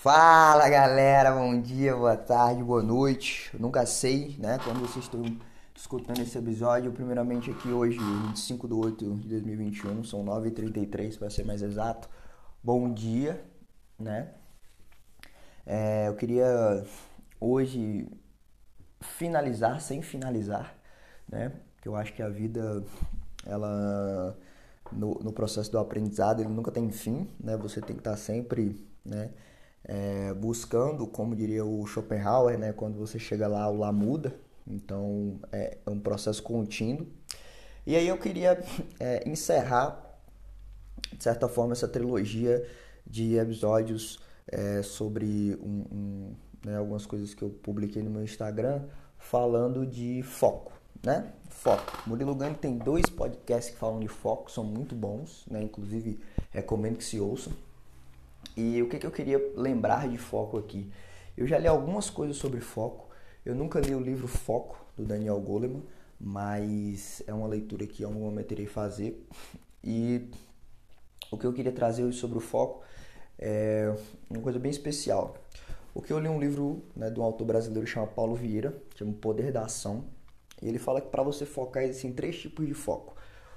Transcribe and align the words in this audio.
Fala 0.00 0.68
galera, 0.68 1.32
bom 1.32 1.60
dia, 1.60 1.92
boa 1.96 2.16
tarde, 2.16 2.62
boa 2.62 2.80
noite. 2.80 3.50
Nunca 3.58 3.84
sei, 3.84 4.36
né, 4.38 4.56
quando 4.62 4.78
vocês 4.78 5.06
estão 5.06 5.24
escutando 5.74 6.20
esse 6.20 6.38
episódio. 6.38 6.92
Primeiramente 6.92 7.50
aqui 7.50 7.70
hoje, 7.70 7.98
25 7.98 8.68
de 8.68 8.74
8 8.74 9.14
de 9.16 9.28
2021, 9.28 10.04
são 10.04 10.24
9h33 10.24 11.18
para 11.18 11.28
ser 11.28 11.44
mais 11.44 11.62
exato. 11.62 12.08
Bom 12.62 12.94
dia, 12.94 13.44
né? 13.98 14.28
É, 15.66 16.06
eu 16.06 16.14
queria 16.14 16.46
hoje 17.40 18.08
finalizar 19.00 19.80
sem 19.80 20.00
finalizar, 20.00 20.76
né? 21.28 21.50
Que 21.82 21.88
eu 21.88 21.96
acho 21.96 22.12
que 22.12 22.22
a 22.22 22.28
vida, 22.28 22.84
ela 23.44 24.38
no, 24.92 25.14
no 25.14 25.32
processo 25.32 25.72
do 25.72 25.78
aprendizado, 25.80 26.40
ele 26.40 26.50
nunca 26.50 26.70
tem 26.70 26.88
fim, 26.92 27.28
né? 27.40 27.56
Você 27.56 27.80
tem 27.80 27.96
que 27.96 28.00
estar 28.00 28.16
sempre, 28.16 28.88
né? 29.04 29.30
É, 29.88 30.34
buscando, 30.34 31.06
como 31.06 31.34
diria 31.34 31.64
o 31.64 31.86
Schopenhauer, 31.86 32.58
né, 32.58 32.72
quando 32.72 32.98
você 32.98 33.18
chega 33.18 33.48
lá, 33.48 33.66
o 33.70 33.78
lá 33.78 33.90
muda, 33.90 34.38
então 34.66 35.40
é, 35.50 35.78
é 35.84 35.90
um 35.90 35.98
processo 35.98 36.42
contínuo. 36.42 37.06
E 37.86 37.96
aí 37.96 38.06
eu 38.06 38.18
queria 38.18 38.62
é, 39.00 39.26
encerrar, 39.26 40.20
de 41.10 41.24
certa 41.24 41.48
forma, 41.48 41.72
essa 41.72 41.88
trilogia 41.88 42.68
de 43.06 43.36
episódios 43.36 44.20
é, 44.46 44.82
sobre 44.82 45.58
um, 45.62 45.84
um, 45.90 46.32
né, 46.66 46.76
algumas 46.76 47.06
coisas 47.06 47.32
que 47.32 47.42
eu 47.42 47.48
publiquei 47.48 48.02
no 48.02 48.10
meu 48.10 48.22
Instagram, 48.22 48.82
falando 49.16 49.86
de 49.86 50.22
foco, 50.22 50.72
né? 51.02 51.32
Foco. 51.48 52.02
Murilo 52.06 52.34
Gani 52.34 52.54
tem 52.54 52.76
dois 52.76 53.06
podcasts 53.06 53.72
que 53.72 53.80
falam 53.80 54.00
de 54.00 54.06
foco, 54.06 54.50
são 54.50 54.62
muito 54.62 54.94
bons, 54.94 55.44
né? 55.50 55.62
Inclusive, 55.62 56.20
recomendo 56.50 56.98
que 56.98 57.04
se 57.04 57.18
ouçam. 57.18 57.52
E 58.60 58.82
o 58.82 58.88
que, 58.88 58.98
que 58.98 59.06
eu 59.06 59.12
queria 59.12 59.52
lembrar 59.54 60.08
de 60.08 60.18
foco 60.18 60.58
aqui? 60.58 60.90
Eu 61.36 61.46
já 61.46 61.56
li 61.58 61.68
algumas 61.68 62.10
coisas 62.10 62.36
sobre 62.36 62.60
foco. 62.60 63.08
Eu 63.46 63.54
nunca 63.54 63.78
li 63.78 63.94
o 63.94 64.00
livro 64.00 64.26
Foco, 64.26 64.84
do 64.96 65.04
Daniel 65.04 65.38
Goleman, 65.38 65.84
mas 66.18 67.22
é 67.28 67.32
uma 67.32 67.46
leitura 67.46 67.86
que 67.86 68.02
em 68.02 68.06
algum 68.06 68.18
momento 68.18 68.50
irei 68.50 68.66
fazer. 68.66 69.24
E 69.84 70.28
o 71.30 71.38
que 71.38 71.46
eu 71.46 71.52
queria 71.52 71.70
trazer 71.70 72.02
hoje 72.02 72.18
sobre 72.18 72.36
o 72.36 72.40
foco 72.40 72.82
é 73.38 73.94
uma 74.28 74.40
coisa 74.42 74.58
bem 74.58 74.72
especial. 74.72 75.36
O 75.94 76.02
que 76.02 76.12
eu 76.12 76.18
li 76.18 76.28
um 76.28 76.40
livro 76.40 76.82
né, 76.96 77.10
de 77.10 77.20
um 77.20 77.22
autor 77.22 77.44
brasileiro 77.44 77.86
chamado 77.86 78.12
Paulo 78.12 78.34
Vieira, 78.34 78.76
chama 78.96 79.12
O 79.12 79.14
Poder 79.14 79.52
da 79.52 79.66
Ação. 79.66 80.06
E 80.60 80.68
ele 80.68 80.80
fala 80.80 81.00
que 81.00 81.10
para 81.10 81.22
você 81.22 81.46
focar 81.46 81.84
existem 81.84 82.12
três 82.12 82.36
tipos 82.40 82.66
de 82.66 82.74
foco: 82.74 83.14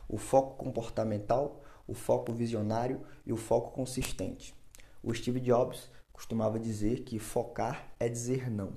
o 0.08 0.20
foco 0.20 0.64
comportamental, 0.64 1.59
o 1.88 1.95
foco 1.95 2.31
visionário 2.31 3.02
e 3.25 3.34
o 3.34 3.38
foco 3.38 3.72
consistente. 3.72 4.61
O 5.03 5.13
Steve 5.13 5.39
Jobs 5.39 5.89
costumava 6.13 6.59
dizer 6.59 7.02
que 7.02 7.17
focar 7.17 7.91
é 7.99 8.07
dizer 8.07 8.49
não. 8.52 8.73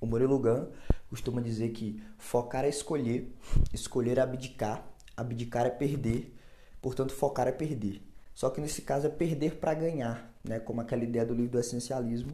O 0.00 0.06
Murilo 0.06 0.38
Gun 0.38 0.68
costuma 1.10 1.40
dizer 1.40 1.70
que 1.70 2.00
focar 2.16 2.64
é 2.64 2.68
escolher, 2.68 3.34
escolher 3.72 4.18
é 4.18 4.20
abdicar, 4.20 4.86
abdicar 5.16 5.66
é 5.66 5.70
perder, 5.70 6.32
portanto 6.80 7.12
focar 7.12 7.48
é 7.48 7.52
perder. 7.52 8.00
Só 8.32 8.50
que 8.50 8.60
nesse 8.60 8.82
caso 8.82 9.08
é 9.08 9.10
perder 9.10 9.56
para 9.56 9.74
ganhar, 9.74 10.32
né? 10.44 10.60
como 10.60 10.80
aquela 10.80 11.02
ideia 11.02 11.26
do 11.26 11.34
livro 11.34 11.50
do 11.50 11.58
essencialismo. 11.58 12.32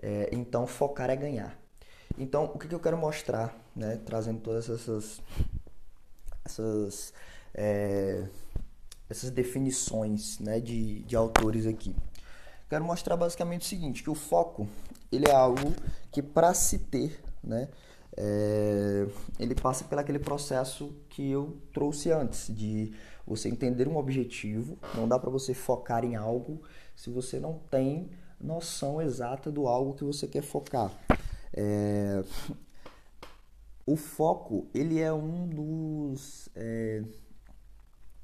É, 0.00 0.30
então 0.32 0.66
focar 0.66 1.10
é 1.10 1.16
ganhar. 1.16 1.58
Então 2.18 2.44
o 2.44 2.58
que, 2.58 2.66
que 2.66 2.74
eu 2.74 2.80
quero 2.80 2.96
mostrar, 2.96 3.54
né? 3.76 4.00
trazendo 4.06 4.40
todas 4.40 4.70
essas, 4.70 5.20
essas, 6.42 7.12
é, 7.52 8.26
essas 9.10 9.30
definições 9.30 10.38
né? 10.38 10.58
de, 10.58 11.02
de 11.02 11.14
autores 11.14 11.66
aqui. 11.66 11.94
Quero 12.72 12.86
mostrar 12.86 13.18
basicamente 13.18 13.60
o 13.60 13.64
seguinte, 13.66 14.02
que 14.02 14.08
o 14.08 14.14
foco 14.14 14.66
ele 15.12 15.28
é 15.28 15.34
algo 15.34 15.74
que 16.10 16.22
para 16.22 16.54
se 16.54 16.78
ter, 16.78 17.22
né, 17.44 17.68
é, 18.16 19.06
ele 19.38 19.54
passa 19.54 19.84
pelo 19.84 20.00
aquele 20.00 20.18
processo 20.18 20.96
que 21.10 21.30
eu 21.30 21.60
trouxe 21.70 22.10
antes 22.10 22.46
de 22.46 22.94
você 23.26 23.50
entender 23.50 23.86
um 23.86 23.98
objetivo. 23.98 24.78
Não 24.94 25.06
dá 25.06 25.18
para 25.18 25.28
você 25.28 25.52
focar 25.52 26.02
em 26.02 26.16
algo 26.16 26.62
se 26.96 27.10
você 27.10 27.38
não 27.38 27.58
tem 27.70 28.08
noção 28.40 29.02
exata 29.02 29.52
do 29.52 29.66
algo 29.68 29.92
que 29.92 30.02
você 30.02 30.26
quer 30.26 30.42
focar. 30.42 30.90
É, 31.52 32.24
o 33.84 33.96
foco 33.96 34.66
ele 34.72 34.98
é 34.98 35.12
um 35.12 35.46
dos, 35.46 36.48
é, 36.54 37.04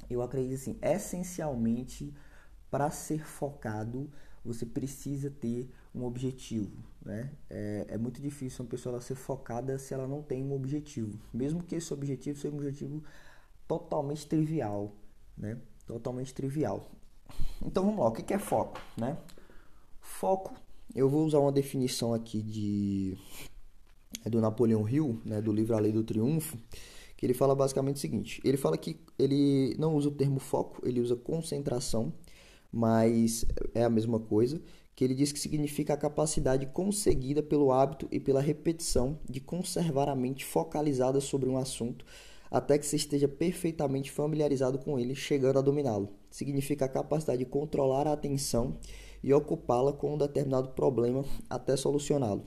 eu 0.08 0.22
acredito 0.22 0.54
assim, 0.54 0.78
essencialmente 0.80 2.14
para 2.70 2.90
ser 2.90 3.26
focado 3.26 4.10
você 4.48 4.66
precisa 4.66 5.30
ter 5.30 5.70
um 5.94 6.04
objetivo. 6.04 6.82
Né? 7.04 7.30
É, 7.48 7.86
é 7.90 7.98
muito 7.98 8.20
difícil 8.20 8.64
uma 8.64 8.70
pessoa 8.70 9.00
ser 9.00 9.14
focada 9.14 9.78
se 9.78 9.94
ela 9.94 10.06
não 10.06 10.22
tem 10.22 10.42
um 10.42 10.52
objetivo, 10.52 11.18
mesmo 11.32 11.62
que 11.62 11.76
esse 11.76 11.92
objetivo 11.92 12.38
seja 12.38 12.54
um 12.54 12.58
objetivo 12.58 13.02
totalmente 13.66 14.26
trivial, 14.26 14.92
né? 15.36 15.58
Totalmente 15.86 16.34
trivial. 16.34 16.90
Então 17.64 17.84
vamos 17.84 18.00
lá, 18.00 18.08
o 18.08 18.12
que 18.12 18.32
é 18.32 18.38
foco, 18.38 18.80
né? 18.96 19.16
Foco, 20.00 20.54
eu 20.94 21.08
vou 21.08 21.24
usar 21.26 21.38
uma 21.38 21.52
definição 21.52 22.14
aqui 22.14 22.42
de 22.42 23.18
é 24.24 24.30
do 24.30 24.40
Napoleão 24.40 24.88
Hill, 24.88 25.20
né, 25.24 25.40
do 25.40 25.52
livro 25.52 25.76
A 25.76 25.80
Lei 25.80 25.92
do 25.92 26.02
Triunfo, 26.02 26.56
que 27.16 27.26
ele 27.26 27.34
fala 27.34 27.54
basicamente 27.54 27.96
o 27.96 28.00
seguinte: 28.00 28.40
ele 28.44 28.56
fala 28.56 28.78
que 28.78 28.98
ele 29.18 29.76
não 29.78 29.94
usa 29.94 30.08
o 30.08 30.12
termo 30.12 30.40
foco, 30.40 30.80
ele 30.86 31.00
usa 31.00 31.14
concentração 31.14 32.12
mas 32.72 33.44
é 33.74 33.84
a 33.84 33.90
mesma 33.90 34.18
coisa, 34.18 34.60
que 34.94 35.04
ele 35.04 35.14
diz 35.14 35.30
que 35.30 35.38
significa 35.38 35.94
a 35.94 35.96
capacidade 35.96 36.66
conseguida 36.66 37.42
pelo 37.42 37.72
hábito 37.72 38.08
e 38.10 38.18
pela 38.18 38.40
repetição 38.40 39.18
de 39.28 39.40
conservar 39.40 40.08
a 40.08 40.16
mente 40.16 40.44
focalizada 40.44 41.20
sobre 41.20 41.48
um 41.48 41.56
assunto 41.56 42.04
até 42.50 42.78
que 42.78 42.86
se 42.86 42.96
esteja 42.96 43.28
perfeitamente 43.28 44.10
familiarizado 44.10 44.78
com 44.78 44.98
ele, 44.98 45.14
chegando 45.14 45.58
a 45.58 45.62
dominá-lo. 45.62 46.08
Significa 46.30 46.86
a 46.86 46.88
capacidade 46.88 47.38
de 47.38 47.44
controlar 47.44 48.06
a 48.06 48.12
atenção 48.12 48.78
e 49.22 49.32
ocupá-la 49.32 49.92
com 49.92 50.14
um 50.14 50.18
determinado 50.18 50.70
problema 50.70 51.24
até 51.48 51.76
solucioná-lo. 51.76 52.46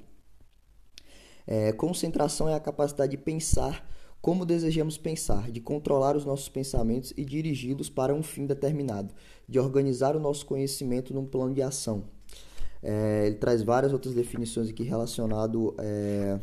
É, 1.46 1.72
concentração 1.74 2.48
é 2.48 2.54
a 2.54 2.60
capacidade 2.60 3.12
de 3.12 3.18
pensar 3.18 3.88
como 4.22 4.46
desejamos 4.46 4.98
pensar, 4.98 5.50
de 5.50 5.60
controlar 5.60 6.16
os 6.16 6.26
nossos 6.26 6.48
pensamentos 6.48 7.12
e 7.18 7.26
dirigi-los 7.26 7.90
para 7.90 8.14
um 8.14 8.22
fim 8.22 8.46
determinado, 8.46 9.14
de 9.48 9.60
organizar 9.60 10.16
o 10.16 10.20
nosso 10.20 10.46
conhecimento 10.46 11.14
num 11.14 11.26
plano 11.26 11.54
de 11.54 11.62
ação. 11.62 12.04
É, 12.84 13.26
ele 13.28 13.36
traz 13.36 13.64
várias 13.64 13.94
outras 13.94 14.14
definições 14.14 14.70
aqui 14.70 14.84
relacionado, 14.84 15.76
é, 15.80 16.40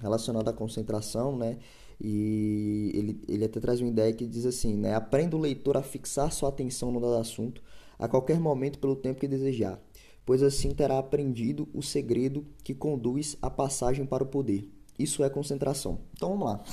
relacionado 0.00 0.48
à 0.48 0.52
concentração, 0.52 1.36
né? 1.36 1.58
E 2.00 2.90
ele, 2.94 3.20
ele 3.28 3.44
até 3.44 3.60
traz 3.60 3.80
uma 3.80 3.90
ideia 3.90 4.12
que 4.12 4.26
diz 4.26 4.46
assim, 4.46 4.76
né? 4.76 4.94
Aprenda 4.94 5.36
o 5.36 5.40
leitor 5.40 5.76
a 5.76 5.82
fixar 5.82 6.32
sua 6.32 6.48
atenção 6.48 6.90
no 6.90 7.00
dado 7.00 7.16
assunto 7.16 7.62
a 7.98 8.08
qualquer 8.08 8.40
momento 8.40 8.78
pelo 8.78 8.96
tempo 8.96 9.20
que 9.20 9.28
desejar, 9.28 9.78
pois 10.24 10.42
assim 10.42 10.70
terá 10.70 10.98
aprendido 10.98 11.68
o 11.74 11.82
segredo 11.82 12.46
que 12.64 12.74
conduz 12.74 13.36
a 13.42 13.50
passagem 13.50 14.06
para 14.06 14.24
o 14.24 14.26
poder. 14.26 14.66
Isso 14.98 15.22
é 15.22 15.28
concentração. 15.28 15.98
Então 16.14 16.30
vamos 16.30 16.46
lá. 16.46 16.64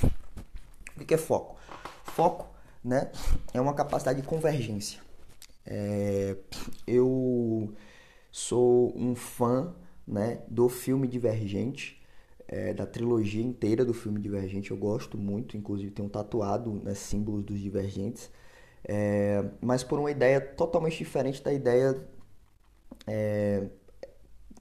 O 1.00 1.06
que 1.06 1.14
é 1.14 1.18
foco? 1.18 1.58
Foco 2.04 2.48
né, 2.84 3.12
é 3.54 3.62
uma 3.62 3.74
capacidade 3.74 4.22
de 4.22 4.28
convergência. 4.28 5.00
É, 5.66 6.36
eu 6.86 7.74
sou 8.32 8.98
um 8.98 9.16
fã 9.16 9.76
né, 10.08 10.42
do 10.48 10.70
filme 10.70 11.08
Divergente, 11.08 12.02
é, 12.48 12.74
da 12.74 12.86
trilogia 12.86 13.44
inteira 13.44 13.84
do 13.84 13.94
filme 13.94 14.20
Divergente. 14.20 14.72
Eu 14.72 14.78
gosto 14.78 15.18
muito, 15.18 15.58
inclusive 15.58 15.92
tenho 15.92 16.10
tatuado 16.10 16.82
né, 16.84 16.94
símbolos 16.94 17.44
dos 17.44 17.60
Divergentes. 17.60 18.32
É, 18.84 19.44
mas 19.62 19.84
por 19.84 20.00
uma 20.00 20.10
ideia 20.10 20.40
totalmente 20.40 20.98
diferente 20.98 21.44
da 21.44 21.52
ideia. 21.52 22.08
É, 23.06 23.68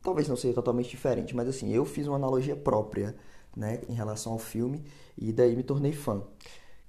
talvez 0.02 0.28
não 0.28 0.36
seja 0.36 0.54
totalmente 0.54 0.88
diferente, 0.88 1.34
mas 1.34 1.48
assim, 1.48 1.72
eu 1.72 1.84
fiz 1.84 2.06
uma 2.06 2.16
analogia 2.16 2.56
própria 2.56 3.16
né, 3.56 3.80
em 3.88 3.94
relação 3.94 4.32
ao 4.32 4.38
filme 4.38 4.84
e 5.16 5.32
daí 5.32 5.56
me 5.56 5.62
tornei 5.62 5.92
fã. 5.92 6.22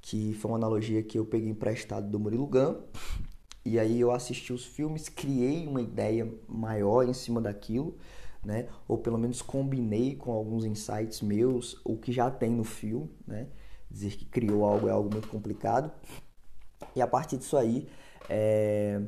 Que 0.02 0.34
foi 0.34 0.52
uma 0.52 0.58
analogia 0.58 1.02
que 1.02 1.18
eu 1.18 1.26
peguei 1.26 1.50
emprestado 1.50 2.10
do 2.10 2.20
Murilo 2.20 2.46
Gun. 2.46 2.76
E 3.66 3.80
aí 3.80 4.00
eu 4.00 4.12
assisti 4.12 4.54
os 4.54 4.66
filmes, 4.66 5.10
criei 5.10 5.68
uma 5.68 5.82
ideia 5.82 6.32
maior 6.48 7.08
em 7.08 7.14
cima 7.14 7.42
daquilo, 7.42 7.98
né? 8.44 8.68
Ou 8.88 8.98
pelo 8.98 9.18
menos 9.18 9.42
combinei 9.42 10.16
com 10.16 10.32
alguns 10.32 10.64
insights 10.64 11.22
meus, 11.22 11.80
o 11.84 11.98
que 11.98 12.14
já 12.14 12.32
tem 12.32 12.50
no 12.50 12.64
filme, 12.64 13.10
né? 13.26 13.48
Dizer 13.90 14.12
que 14.12 14.26
criou 14.26 14.64
algo 14.64 14.88
é 14.88 14.92
algo 14.92 15.10
muito 15.12 15.28
complicado. 15.28 15.92
E 16.96 17.02
a 17.02 17.08
partir 17.08 17.38
disso 17.38 17.58
aí, 17.58 17.90
é... 18.30 19.02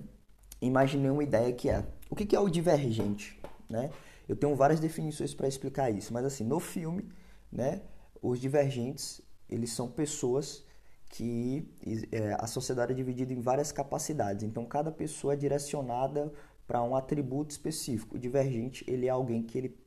imaginei 0.61 1.09
uma 1.09 1.23
ideia 1.23 1.53
que 1.53 1.69
é: 1.69 1.85
o 2.09 2.15
que 2.15 2.35
é 2.35 2.39
o 2.39 2.49
divergente, 2.49 3.39
né? 3.69 3.89
Eu 4.27 4.35
tenho 4.35 4.55
várias 4.55 4.79
definições 4.79 5.33
para 5.33 5.47
explicar 5.47 5.89
isso, 5.89 6.13
mas 6.13 6.25
assim, 6.25 6.43
no 6.43 6.59
filme, 6.59 7.09
né? 7.51 7.81
Os 8.21 8.39
divergentes, 8.39 9.21
eles 9.49 9.71
são 9.71 9.89
pessoas 9.89 10.65
que 11.09 11.67
é, 12.11 12.33
a 12.39 12.45
sociedade 12.45 12.91
é 12.91 12.95
dividida 12.95 13.33
em 13.33 13.41
várias 13.41 13.71
capacidades. 13.71 14.43
Então, 14.43 14.65
cada 14.65 14.91
pessoa 14.91 15.33
é 15.33 15.37
direcionada 15.37 16.31
para 16.67 16.83
um 16.83 16.95
atributo 16.95 17.51
específico. 17.51 18.15
O 18.15 18.19
divergente 18.19 18.85
ele 18.87 19.07
é 19.07 19.09
alguém 19.09 19.41
que 19.41 19.57
ele 19.57 19.77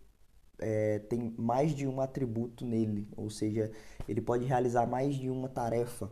é, 0.59 0.99
tem 0.99 1.35
mais 1.39 1.75
de 1.75 1.87
um 1.87 2.01
atributo 2.01 2.65
nele, 2.65 3.09
ou 3.17 3.31
seja, 3.31 3.71
ele 4.09 4.21
pode 4.21 4.45
realizar 4.45 4.87
mais 4.87 5.15
de 5.15 5.31
uma 5.31 5.49
tarefa 5.49 6.11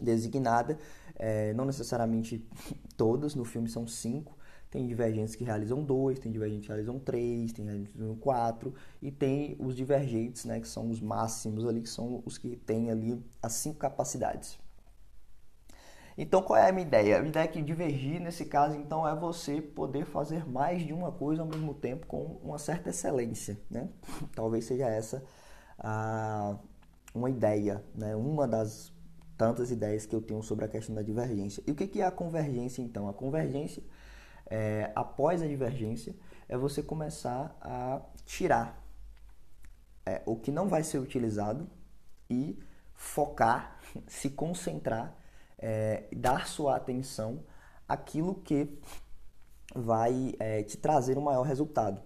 designada, 0.00 0.78
é, 1.16 1.52
não 1.52 1.64
necessariamente 1.64 2.46
todas, 2.96 3.34
no 3.34 3.44
filme 3.44 3.68
são 3.68 3.86
cinco, 3.86 4.36
tem 4.70 4.86
divergentes 4.86 5.34
que 5.34 5.44
realizam 5.44 5.82
dois, 5.82 6.18
tem 6.18 6.30
divergentes 6.30 6.66
que 6.66 6.68
realizam 6.68 6.98
três, 6.98 7.52
tem 7.52 7.64
divergentes 7.64 7.92
que 7.92 7.98
realizam 7.98 8.20
quatro, 8.20 8.74
e 9.02 9.10
tem 9.10 9.56
os 9.58 9.76
divergentes, 9.76 10.44
né, 10.44 10.60
que 10.60 10.68
são 10.68 10.88
os 10.88 11.00
máximos 11.00 11.66
ali, 11.66 11.82
que 11.82 11.88
são 11.88 12.22
os 12.24 12.38
que 12.38 12.56
têm 12.56 12.90
ali 12.90 13.20
as 13.42 13.54
cinco 13.54 13.78
capacidades. 13.78 14.58
Então, 16.16 16.42
qual 16.42 16.58
é 16.58 16.68
a 16.68 16.72
minha 16.72 16.86
ideia? 16.86 17.16
A 17.16 17.20
minha 17.20 17.30
ideia 17.30 17.44
é 17.44 17.48
que 17.48 17.62
divergir, 17.62 18.20
nesse 18.20 18.44
caso, 18.44 18.76
então, 18.76 19.08
é 19.08 19.14
você 19.14 19.60
poder 19.60 20.04
fazer 20.04 20.46
mais 20.46 20.86
de 20.86 20.92
uma 20.92 21.10
coisa 21.10 21.42
ao 21.42 21.48
mesmo 21.48 21.72
tempo 21.72 22.06
com 22.06 22.38
uma 22.42 22.58
certa 22.58 22.90
excelência, 22.90 23.58
né? 23.70 23.88
Talvez 24.36 24.66
seja 24.66 24.86
essa 24.88 25.24
a, 25.78 26.58
uma 27.14 27.30
ideia, 27.30 27.82
né? 27.94 28.14
Uma 28.14 28.46
das 28.46 28.92
tantas 29.36 29.70
ideias 29.70 30.04
que 30.04 30.14
eu 30.14 30.20
tenho 30.20 30.42
sobre 30.42 30.66
a 30.66 30.68
questão 30.68 30.94
da 30.94 31.00
divergência. 31.00 31.62
E 31.66 31.70
o 31.70 31.74
que 31.74 32.02
é 32.02 32.04
a 32.04 32.10
convergência, 32.10 32.82
então? 32.82 33.08
A 33.08 33.14
convergência, 33.14 33.82
é, 34.50 34.90
após 34.94 35.40
a 35.40 35.46
divergência, 35.46 36.14
é 36.48 36.58
você 36.58 36.82
começar 36.82 37.56
a 37.60 38.02
tirar 38.24 38.84
é, 40.04 40.20
o 40.26 40.36
que 40.36 40.50
não 40.50 40.68
vai 40.68 40.82
ser 40.82 40.98
utilizado 40.98 41.68
e 42.28 42.58
focar, 42.92 43.78
se 44.06 44.30
concentrar 44.30 45.16
é, 45.60 46.08
dar 46.16 46.46
sua 46.46 46.76
atenção 46.76 47.44
àquilo 47.86 48.34
que 48.34 48.78
vai 49.74 50.34
é, 50.40 50.62
te 50.62 50.76
trazer 50.76 51.16
um 51.18 51.22
maior 51.22 51.42
resultado. 51.42 52.02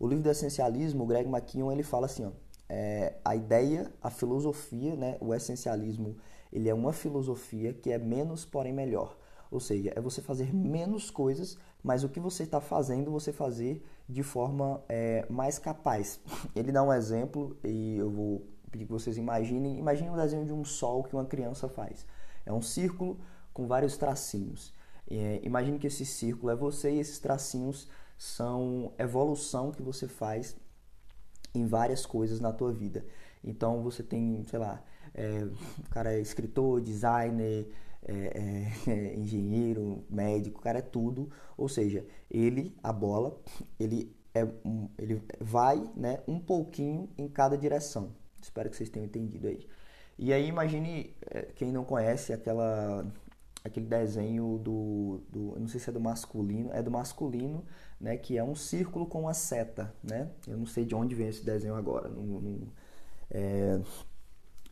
O 0.00 0.06
livro 0.06 0.24
do 0.24 0.30
essencialismo, 0.30 1.04
o 1.04 1.06
Greg 1.06 1.28
McKeown, 1.28 1.70
ele 1.70 1.82
fala 1.82 2.06
assim, 2.06 2.24
ó, 2.24 2.30
é, 2.68 3.18
a 3.24 3.36
ideia, 3.36 3.92
a 4.02 4.10
filosofia, 4.10 4.96
né, 4.96 5.16
o 5.20 5.34
essencialismo, 5.34 6.16
ele 6.52 6.68
é 6.68 6.74
uma 6.74 6.92
filosofia 6.92 7.72
que 7.72 7.92
é 7.92 7.98
menos, 7.98 8.44
porém 8.44 8.72
melhor. 8.72 9.16
Ou 9.50 9.60
seja, 9.60 9.92
é 9.94 10.00
você 10.00 10.20
fazer 10.20 10.54
menos 10.54 11.10
coisas, 11.10 11.58
mas 11.82 12.04
o 12.04 12.08
que 12.08 12.20
você 12.20 12.42
está 12.42 12.60
fazendo, 12.60 13.10
você 13.10 13.32
fazer 13.32 13.84
de 14.08 14.22
forma 14.22 14.82
é, 14.88 15.26
mais 15.30 15.58
capaz. 15.58 16.20
Ele 16.54 16.72
dá 16.72 16.82
um 16.82 16.92
exemplo 16.92 17.56
e 17.64 17.96
eu 17.96 18.10
vou 18.10 18.46
pedir 18.70 18.84
que 18.86 18.92
vocês 18.92 19.16
imaginem. 19.16 19.78
Imagine 19.78 20.10
um 20.10 20.16
desenho 20.16 20.44
de 20.44 20.52
um 20.52 20.64
sol 20.64 21.04
que 21.04 21.14
uma 21.14 21.24
criança 21.24 21.68
faz. 21.68 22.06
É 22.44 22.52
um 22.52 22.62
círculo 22.62 23.18
com 23.52 23.66
vários 23.66 23.96
tracinhos. 23.96 24.72
É, 25.10 25.40
imagine 25.42 25.78
que 25.78 25.86
esse 25.86 26.04
círculo 26.04 26.50
é 26.50 26.56
você 26.56 26.92
e 26.92 26.98
esses 26.98 27.18
tracinhos 27.18 27.88
são 28.16 28.92
evolução 28.98 29.70
que 29.70 29.82
você 29.82 30.06
faz 30.06 30.56
em 31.54 31.66
várias 31.66 32.04
coisas 32.04 32.40
na 32.40 32.52
tua 32.52 32.72
vida. 32.72 33.04
Então 33.42 33.82
você 33.82 34.02
tem, 34.02 34.44
sei 34.44 34.58
lá, 34.58 34.82
é, 35.14 35.44
o 35.78 35.90
cara 35.90 36.12
é 36.12 36.20
escritor, 36.20 36.80
designer, 36.80 37.68
é, 38.02 38.70
é, 38.90 39.14
engenheiro, 39.14 40.04
médico, 40.10 40.58
o 40.58 40.62
cara 40.62 40.78
é 40.78 40.82
tudo. 40.82 41.30
Ou 41.56 41.68
seja, 41.68 42.06
ele, 42.30 42.76
a 42.82 42.92
bola, 42.92 43.38
ele, 43.78 44.14
é, 44.34 44.46
ele 44.98 45.22
vai 45.40 45.90
né, 45.96 46.20
um 46.26 46.38
pouquinho 46.38 47.08
em 47.16 47.28
cada 47.28 47.56
direção. 47.56 48.12
Espero 48.40 48.70
que 48.70 48.76
vocês 48.76 48.88
tenham 48.88 49.06
entendido 49.06 49.48
aí. 49.48 49.66
E 50.18 50.32
aí 50.32 50.48
imagine, 50.48 51.14
eh, 51.30 51.48
quem 51.54 51.70
não 51.70 51.84
conhece, 51.84 52.32
aquela, 52.32 53.06
aquele 53.64 53.86
desenho 53.86 54.58
do, 54.58 55.22
do, 55.30 55.60
não 55.60 55.68
sei 55.68 55.78
se 55.78 55.88
é 55.90 55.92
do 55.92 56.00
masculino, 56.00 56.72
é 56.72 56.82
do 56.82 56.90
masculino, 56.90 57.64
né, 58.00 58.16
que 58.16 58.36
é 58.36 58.42
um 58.42 58.54
círculo 58.54 59.06
com 59.06 59.22
uma 59.22 59.34
seta, 59.34 59.94
né? 60.02 60.28
Eu 60.46 60.56
não 60.56 60.66
sei 60.66 60.84
de 60.84 60.94
onde 60.94 61.14
vem 61.14 61.28
esse 61.28 61.44
desenho 61.44 61.74
agora, 61.76 62.08
não, 62.08 62.22
não, 62.24 62.68
é, 63.30 63.80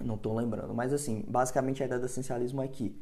não 0.00 0.19
tô 0.19 0.34
lembrando. 0.34 0.75
Mas 0.75 0.93
assim, 0.93 1.25
basicamente 1.29 1.82
a 1.82 1.87
ideia 1.87 2.00
do 2.00 2.06
essencialismo 2.06 2.61
é 2.62 2.69
que 2.69 3.00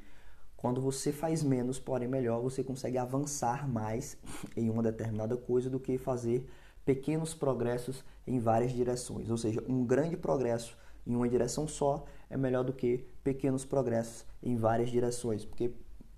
quando 0.64 0.80
você 0.80 1.12
faz 1.12 1.42
menos, 1.42 1.78
porém 1.78 2.08
melhor, 2.08 2.40
você 2.40 2.64
consegue 2.64 2.96
avançar 2.96 3.68
mais 3.68 4.16
em 4.56 4.70
uma 4.70 4.82
determinada 4.82 5.36
coisa 5.36 5.68
do 5.68 5.78
que 5.78 5.98
fazer 5.98 6.48
pequenos 6.86 7.34
progressos 7.34 8.02
em 8.26 8.38
várias 8.40 8.72
direções. 8.72 9.28
Ou 9.28 9.36
seja, 9.36 9.62
um 9.68 9.84
grande 9.84 10.16
progresso 10.16 10.74
em 11.06 11.14
uma 11.14 11.28
direção 11.28 11.68
só 11.68 12.06
é 12.30 12.38
melhor 12.38 12.64
do 12.64 12.72
que 12.72 13.06
pequenos 13.22 13.62
progressos 13.66 14.24
em 14.42 14.56
várias 14.56 14.88
direções, 14.88 15.44
porque 15.44 15.70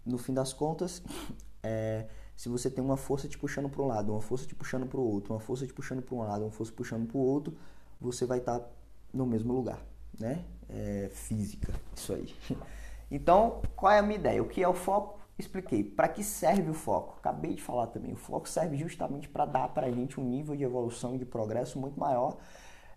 no 0.04 0.16
fim 0.16 0.32
das 0.32 0.52
contas, 0.52 1.02
é, 1.60 2.06
se 2.36 2.48
você 2.48 2.70
tem 2.70 2.84
uma 2.84 2.96
força 2.96 3.26
te 3.26 3.36
puxando 3.36 3.68
para 3.68 3.82
um 3.82 3.86
lado, 3.88 4.12
uma 4.12 4.22
força 4.22 4.46
te 4.46 4.54
puxando 4.54 4.86
para 4.86 5.00
o 5.00 5.02
outro, 5.02 5.34
uma 5.34 5.40
força 5.40 5.66
te 5.66 5.72
puxando 5.72 6.02
para 6.02 6.14
um 6.14 6.20
lado, 6.20 6.44
uma 6.44 6.52
força 6.52 6.72
puxando 6.72 7.04
para 7.04 7.18
o 7.18 7.20
outro, 7.20 7.52
você 8.00 8.24
vai 8.24 8.38
estar 8.38 8.60
tá 8.60 8.70
no 9.12 9.26
mesmo 9.26 9.52
lugar, 9.52 9.84
né? 10.16 10.44
É, 10.68 11.10
física, 11.12 11.74
isso 11.96 12.12
aí. 12.12 12.32
Então, 13.10 13.62
qual 13.74 13.92
é 13.92 13.98
a 13.98 14.02
minha 14.02 14.18
ideia? 14.18 14.42
O 14.42 14.48
que 14.48 14.62
é 14.62 14.68
o 14.68 14.74
foco? 14.74 15.20
Expliquei. 15.38 15.84
Para 15.84 16.08
que 16.08 16.24
serve 16.24 16.70
o 16.70 16.74
foco? 16.74 17.16
Acabei 17.18 17.54
de 17.54 17.62
falar 17.62 17.88
também. 17.88 18.12
O 18.12 18.16
foco 18.16 18.48
serve 18.48 18.76
justamente 18.76 19.28
para 19.28 19.44
dar 19.44 19.68
para 19.68 19.86
a 19.86 19.90
gente 19.90 20.18
um 20.20 20.24
nível 20.24 20.56
de 20.56 20.64
evolução 20.64 21.14
e 21.14 21.18
de 21.18 21.24
progresso 21.24 21.78
muito 21.78 21.98
maior 21.98 22.38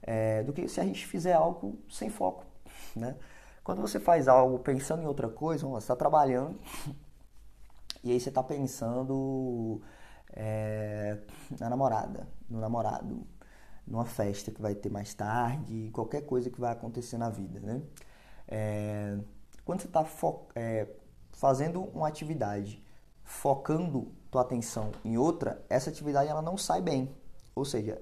é, 0.02 0.44
do 0.44 0.54
que 0.54 0.68
se 0.68 0.80
a 0.80 0.84
gente 0.84 1.06
fizer 1.06 1.34
algo 1.34 1.80
sem 1.90 2.10
foco, 2.10 2.46
né? 2.96 3.16
Quando 3.64 3.82
você 3.82 4.00
faz 4.00 4.28
algo 4.28 4.60
pensando 4.60 5.04
em 5.04 5.06
outra 5.06 5.30
coisa, 5.30 5.68
você 5.68 5.84
está 5.84 5.96
trabalhando 5.96 6.60
e 8.04 8.12
aí 8.12 8.20
você 8.20 8.30
está 8.30 8.42
pensando 8.42 9.82
é, 10.34 11.20
na 11.60 11.70
namorada, 11.70 12.28
no 12.50 12.60
namorado, 12.60 13.28
numa 13.86 14.06
festa 14.06 14.52
que 14.52 14.62
vai 14.62 14.74
ter 14.74 14.90
mais 14.90 15.14
tarde, 15.14 15.90
qualquer 15.94 16.22
coisa 16.22 16.50
que 16.50 16.60
vai 16.60 16.72
acontecer 16.72 17.18
na 17.18 17.30
vida, 17.30 17.60
né? 17.60 17.82
É, 18.48 19.18
quando 19.70 19.82
você 19.82 19.88
está 19.88 20.04
é, 20.56 20.88
fazendo 21.30 21.84
uma 21.94 22.08
atividade, 22.08 22.84
focando 23.24 24.12
tua 24.32 24.42
atenção 24.42 24.90
em 25.06 25.16
outra, 25.16 25.64
essa 25.70 25.92
atividade 25.92 26.28
ela 26.28 26.42
não 26.42 26.58
sai 26.58 26.82
bem. 26.82 27.16
Ou 27.54 27.64
seja, 27.64 28.02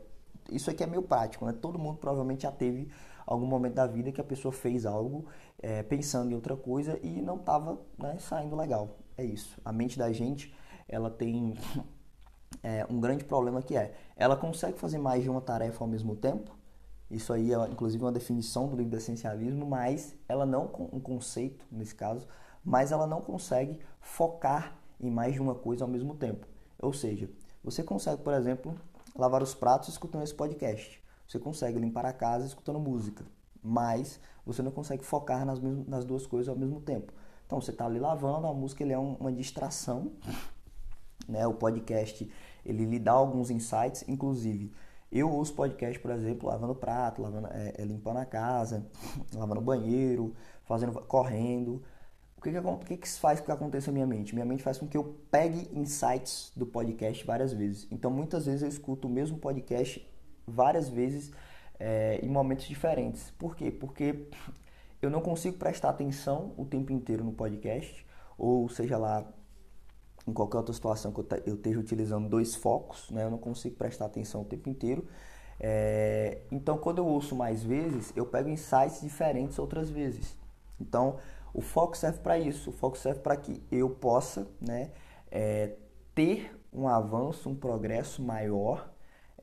isso 0.49 0.71
aqui 0.71 0.81
é 0.81 0.87
meio 0.87 1.01
prático, 1.01 1.45
né? 1.45 1.51
Todo 1.51 1.77
mundo 1.77 1.97
provavelmente 1.97 2.43
já 2.43 2.53
teve 2.53 2.89
algum 3.25 3.45
momento 3.45 3.73
da 3.73 3.85
vida 3.85 4.13
que 4.13 4.21
a 4.21 4.23
pessoa 4.23 4.53
fez 4.53 4.85
algo 4.85 5.25
é, 5.61 5.83
pensando 5.83 6.31
em 6.31 6.35
outra 6.35 6.55
coisa 6.55 6.97
e 7.03 7.21
não 7.21 7.35
estava 7.35 7.77
né, 7.97 8.17
saindo 8.17 8.55
legal. 8.55 8.99
É 9.17 9.25
isso. 9.25 9.59
A 9.65 9.73
mente 9.73 9.99
da 9.99 10.09
gente, 10.13 10.55
ela 10.87 11.09
tem 11.09 11.53
é, 12.63 12.87
um 12.89 12.97
grande 12.97 13.25
problema 13.25 13.61
que 13.61 13.75
é, 13.75 13.93
ela 14.15 14.37
consegue 14.37 14.79
fazer 14.79 14.99
mais 14.99 15.21
de 15.21 15.29
uma 15.29 15.41
tarefa 15.41 15.83
ao 15.83 15.89
mesmo 15.89 16.15
tempo. 16.15 16.56
Isso 17.09 17.31
aí 17.31 17.53
é, 17.53 17.57
inclusive, 17.69 18.03
uma 18.03 18.11
definição 18.11 18.67
do 18.67 18.75
livro 18.75 18.91
do 18.91 18.97
essencialismo, 18.97 19.65
mas 19.65 20.15
ela 20.27 20.45
não, 20.45 20.69
um 20.91 20.99
conceito 20.99 21.65
nesse 21.71 21.95
caso, 21.95 22.27
mas 22.63 22.91
ela 22.91 23.07
não 23.07 23.21
consegue 23.21 23.79
focar 24.01 24.77
em 24.99 25.09
mais 25.09 25.33
de 25.33 25.41
uma 25.41 25.55
coisa 25.55 25.85
ao 25.85 25.89
mesmo 25.89 26.15
tempo. 26.15 26.45
Ou 26.79 26.91
seja, 26.91 27.29
você 27.63 27.83
consegue, 27.83 28.21
por 28.21 28.33
exemplo, 28.33 28.75
lavar 29.15 29.41
os 29.41 29.53
pratos 29.53 29.89
escutando 29.89 30.23
esse 30.23 30.33
podcast. 30.33 31.01
Você 31.27 31.39
consegue 31.39 31.79
limpar 31.79 32.05
a 32.05 32.13
casa 32.13 32.45
escutando 32.45 32.79
música, 32.79 33.25
mas 33.63 34.19
você 34.45 34.61
não 34.61 34.71
consegue 34.71 35.03
focar 35.03 35.45
nas, 35.45 35.59
nas 35.87 36.05
duas 36.05 36.25
coisas 36.25 36.49
ao 36.49 36.55
mesmo 36.55 36.81
tempo. 36.81 37.11
Então 37.45 37.59
você 37.61 37.71
está 37.71 37.85
ali 37.85 37.99
lavando, 37.99 38.47
a 38.47 38.53
música 38.53 38.83
ele 38.83 38.93
é 38.93 38.99
um, 38.99 39.13
uma 39.15 39.31
distração, 39.31 40.11
né? 41.27 41.47
O 41.47 41.53
podcast 41.53 42.29
ele 42.65 42.85
lhe 42.85 42.99
dá 42.99 43.13
alguns 43.13 43.49
insights, 43.49 44.03
inclusive 44.07 44.73
eu 45.11 45.29
uso 45.31 45.53
podcast, 45.53 45.99
por 45.99 46.11
exemplo, 46.11 46.49
lavando 46.49 46.75
prato, 46.75 47.21
lavando, 47.21 47.47
é, 47.47 47.73
é, 47.77 47.85
limpando 47.85 48.17
a 48.17 48.25
casa, 48.25 48.85
lavando 49.33 49.61
banheiro, 49.61 50.33
fazendo, 50.65 50.93
correndo. 51.01 51.81
O 52.37 52.41
que, 52.41 52.51
que, 52.51 52.57
o 52.57 52.77
que, 52.77 52.97
que 52.97 53.09
faz 53.09 53.39
com 53.39 53.47
que 53.47 53.51
aconteça 53.51 53.87
na 53.87 53.93
minha 53.93 54.07
mente? 54.07 54.35
Minha 54.35 54.45
mente 54.45 54.61
faz 54.61 54.77
com 54.77 54.87
que 54.87 54.97
eu 54.97 55.17
pegue 55.31 55.69
insights 55.73 56.51
do 56.55 56.65
podcast 56.65 57.25
várias 57.25 57.53
vezes. 57.53 57.87
Então, 57.89 58.11
muitas 58.11 58.45
vezes 58.45 58.61
eu 58.61 58.67
escuto 58.67 59.07
o 59.07 59.11
mesmo 59.11 59.37
podcast 59.37 60.05
várias 60.45 60.87
vezes 60.87 61.31
é, 61.79 62.19
em 62.21 62.29
momentos 62.29 62.67
diferentes. 62.67 63.31
Por 63.31 63.55
quê? 63.55 63.71
Porque 63.71 64.29
eu 65.01 65.09
não 65.09 65.21
consigo 65.21 65.57
prestar 65.57 65.89
atenção 65.89 66.53
o 66.57 66.65
tempo 66.65 66.91
inteiro 66.91 67.23
no 67.23 67.31
podcast, 67.31 68.05
ou 68.37 68.67
seja 68.69 68.97
lá, 68.97 69.25
em 70.27 70.33
qualquer 70.33 70.57
outra 70.57 70.73
situação 70.73 71.11
que 71.11 71.19
eu 71.45 71.55
esteja 71.55 71.79
utilizando 71.79 72.27
dois 72.27 72.53
focos, 72.55 73.09
né? 73.11 73.23
eu 73.23 73.31
não 73.31 73.37
consigo 73.37 73.75
prestar 73.75 74.05
atenção 74.05 74.41
o 74.41 74.45
tempo 74.45 74.69
inteiro. 74.69 75.07
É, 75.59 76.41
então, 76.51 76.77
quando 76.77 76.99
eu 76.99 77.07
ouço 77.07 77.35
mais 77.35 77.63
vezes, 77.63 78.11
eu 78.15 78.25
pego 78.25 78.49
insights 78.49 79.01
diferentes 79.01 79.57
outras 79.57 79.89
vezes. 79.89 80.37
Então, 80.79 81.17
o 81.53 81.61
foco 81.61 81.97
serve 81.97 82.19
para 82.19 82.37
isso. 82.37 82.69
O 82.69 82.73
foco 82.73 82.97
serve 82.97 83.21
para 83.21 83.35
que 83.37 83.63
eu 83.71 83.89
possa 83.89 84.47
né, 84.59 84.91
é, 85.31 85.75
ter 86.13 86.55
um 86.71 86.87
avanço, 86.87 87.49
um 87.49 87.55
progresso 87.55 88.21
maior 88.21 88.91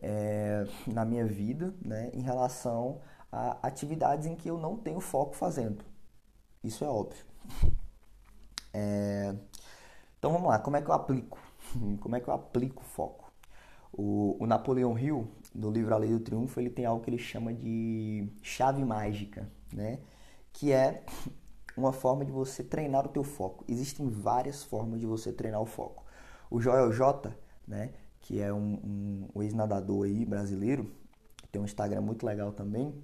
é, 0.00 0.66
na 0.86 1.04
minha 1.04 1.26
vida 1.26 1.74
né, 1.84 2.10
em 2.12 2.20
relação 2.20 3.00
a 3.32 3.58
atividades 3.66 4.26
em 4.26 4.36
que 4.36 4.48
eu 4.48 4.58
não 4.58 4.76
tenho 4.76 5.00
foco 5.00 5.34
fazendo. 5.34 5.84
Isso 6.62 6.84
é 6.84 6.88
óbvio. 6.88 7.24
É, 8.76 9.32
então 10.24 10.32
vamos 10.32 10.48
lá, 10.48 10.58
como 10.58 10.74
é 10.74 10.80
que 10.80 10.88
eu 10.88 10.94
aplico 10.94 11.38
como 12.00 12.16
é 12.16 12.20
que 12.20 12.28
eu 12.28 12.32
aplico 12.32 12.82
foco? 12.82 13.30
O, 13.92 14.38
o 14.40 14.46
Napoleão 14.46 14.98
Hill, 14.98 15.28
no 15.54 15.70
livro 15.70 15.94
A 15.94 15.98
Lei 15.98 16.10
do 16.10 16.18
Triunfo, 16.18 16.58
ele 16.58 16.70
tem 16.70 16.86
algo 16.86 17.04
que 17.04 17.10
ele 17.10 17.18
chama 17.18 17.52
de 17.52 18.26
chave 18.40 18.82
mágica, 18.82 19.46
né? 19.70 19.98
Que 20.50 20.72
é 20.72 21.04
uma 21.76 21.92
forma 21.92 22.24
de 22.24 22.32
você 22.32 22.64
treinar 22.64 23.04
o 23.04 23.10
teu 23.10 23.22
foco. 23.22 23.66
Existem 23.68 24.08
várias 24.08 24.64
formas 24.64 24.98
de 24.98 25.04
você 25.04 25.30
treinar 25.30 25.60
o 25.60 25.66
foco. 25.66 26.02
O 26.50 26.58
Joel 26.58 26.90
J, 26.90 27.30
né, 27.68 27.92
que 28.18 28.40
é 28.40 28.50
um, 28.50 28.80
um, 28.82 29.28
um 29.34 29.42
ex-nadador 29.42 30.06
aí 30.06 30.24
brasileiro, 30.24 30.90
tem 31.52 31.60
um 31.60 31.66
Instagram 31.66 32.00
muito 32.00 32.24
legal 32.24 32.50
também. 32.50 32.94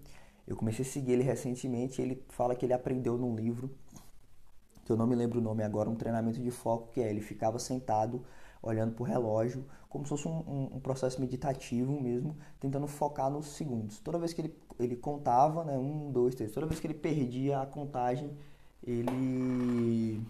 Eu 0.46 0.56
comecei 0.56 0.86
a 0.86 0.88
seguir 0.88 1.12
ele 1.12 1.22
recentemente. 1.22 2.00
ele 2.00 2.24
fala 2.30 2.56
que 2.56 2.64
ele 2.64 2.72
aprendeu 2.72 3.18
num 3.18 3.36
livro 3.36 3.70
que 4.90 4.92
eu 4.92 4.96
não 4.96 5.06
me 5.06 5.14
lembro 5.14 5.38
o 5.38 5.42
nome 5.42 5.62
agora, 5.62 5.88
um 5.88 5.94
treinamento 5.94 6.40
de 6.40 6.50
foco 6.50 6.88
que 6.92 7.00
é 7.00 7.08
ele 7.08 7.20
ficava 7.20 7.60
sentado 7.60 8.24
olhando 8.60 8.92
para 8.92 9.02
o 9.04 9.06
relógio, 9.06 9.64
como 9.88 10.04
se 10.04 10.08
fosse 10.08 10.26
um, 10.26 10.32
um, 10.32 10.76
um, 10.76 10.80
processo 10.80 11.20
meditativo 11.20 12.00
mesmo, 12.00 12.36
tentando 12.58 12.88
focar 12.88 13.30
nos 13.30 13.46
segundos. 13.46 14.00
Toda 14.00 14.18
vez 14.18 14.32
que 14.32 14.40
ele, 14.40 14.54
ele 14.80 14.96
contava, 14.96 15.64
né, 15.64 15.78
um, 15.78 16.10
dois, 16.10 16.34
três, 16.34 16.50
toda 16.50 16.66
vez 16.66 16.80
que 16.80 16.88
ele 16.88 16.94
perdia 16.94 17.60
a 17.60 17.66
contagem, 17.66 18.36
ele, 18.82 20.20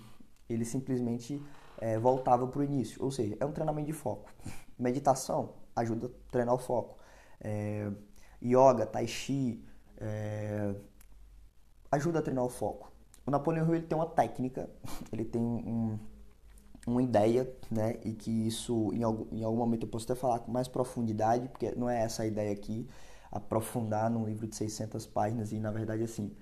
ele 0.48 0.64
simplesmente 0.66 1.42
é, 1.78 1.98
voltava 1.98 2.46
para 2.46 2.60
o 2.60 2.62
início. 2.62 3.02
Ou 3.02 3.10
seja, 3.10 3.36
é 3.40 3.46
um 3.46 3.52
treinamento 3.52 3.86
de 3.86 3.94
foco. 3.94 4.30
Meditação 4.78 5.54
ajuda 5.74 6.06
a 6.08 6.30
treinar 6.30 6.54
o 6.54 6.58
foco. 6.58 6.98
É, 7.40 7.90
yoga, 8.42 8.84
tai 8.84 9.06
chi, 9.06 9.64
é, 9.96 10.74
ajuda 11.90 12.18
a 12.18 12.22
treinar 12.22 12.44
o 12.44 12.50
foco. 12.50 12.89
O 13.30 13.38
Napoleão 13.38 13.64
Hill 13.66 13.76
ele 13.76 13.86
tem 13.86 13.96
uma 13.96 14.06
técnica, 14.06 14.68
ele 15.12 15.24
tem 15.24 15.40
um, 15.40 15.96
uma 16.84 17.00
ideia, 17.00 17.48
né? 17.70 17.96
E 18.04 18.12
que 18.12 18.28
isso, 18.28 18.90
em 18.92 19.04
algum, 19.04 19.24
em 19.32 19.44
algum 19.44 19.56
momento, 19.56 19.84
eu 19.84 19.88
posso 19.88 20.04
até 20.04 20.20
falar 20.20 20.40
com 20.40 20.50
mais 20.50 20.66
profundidade, 20.66 21.48
porque 21.48 21.72
não 21.76 21.88
é 21.88 22.02
essa 22.02 22.24
a 22.24 22.26
ideia 22.26 22.50
aqui, 22.50 22.88
aprofundar 23.30 24.10
num 24.10 24.24
livro 24.26 24.48
de 24.48 24.56
600 24.56 25.06
páginas 25.06 25.52
e, 25.52 25.60
na 25.60 25.70
verdade, 25.70 26.02
assim, 26.02 26.32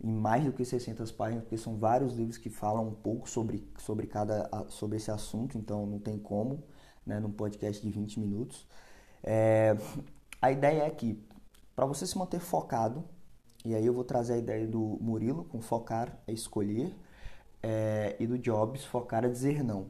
em 0.00 0.12
mais 0.12 0.44
do 0.44 0.52
que 0.52 0.64
600 0.64 1.10
páginas, 1.10 1.42
porque 1.42 1.58
são 1.58 1.76
vários 1.78 2.14
livros 2.14 2.38
que 2.38 2.48
falam 2.48 2.86
um 2.86 2.94
pouco 2.94 3.28
sobre, 3.28 3.68
sobre, 3.78 4.06
cada, 4.06 4.48
sobre 4.68 4.98
esse 4.98 5.10
assunto, 5.10 5.58
então 5.58 5.84
não 5.84 5.98
tem 5.98 6.16
como, 6.16 6.62
né, 7.04 7.18
num 7.18 7.32
podcast 7.32 7.82
de 7.82 7.90
20 7.90 8.20
minutos. 8.20 8.64
É, 9.20 9.76
a 10.40 10.52
ideia 10.52 10.84
é 10.84 10.90
que, 10.90 11.20
para 11.74 11.86
você 11.86 12.06
se 12.06 12.16
manter 12.16 12.38
focado, 12.38 13.04
e 13.66 13.74
aí 13.74 13.84
eu 13.84 13.92
vou 13.92 14.04
trazer 14.04 14.34
a 14.34 14.38
ideia 14.38 14.64
do 14.64 14.96
Murilo 15.00 15.44
com 15.46 15.60
focar 15.60 16.16
é 16.24 16.32
escolher, 16.32 16.94
é, 17.60 18.14
e 18.20 18.24
do 18.24 18.38
Jobs 18.38 18.84
focar 18.84 19.24
é 19.24 19.28
dizer 19.28 19.64
não. 19.64 19.88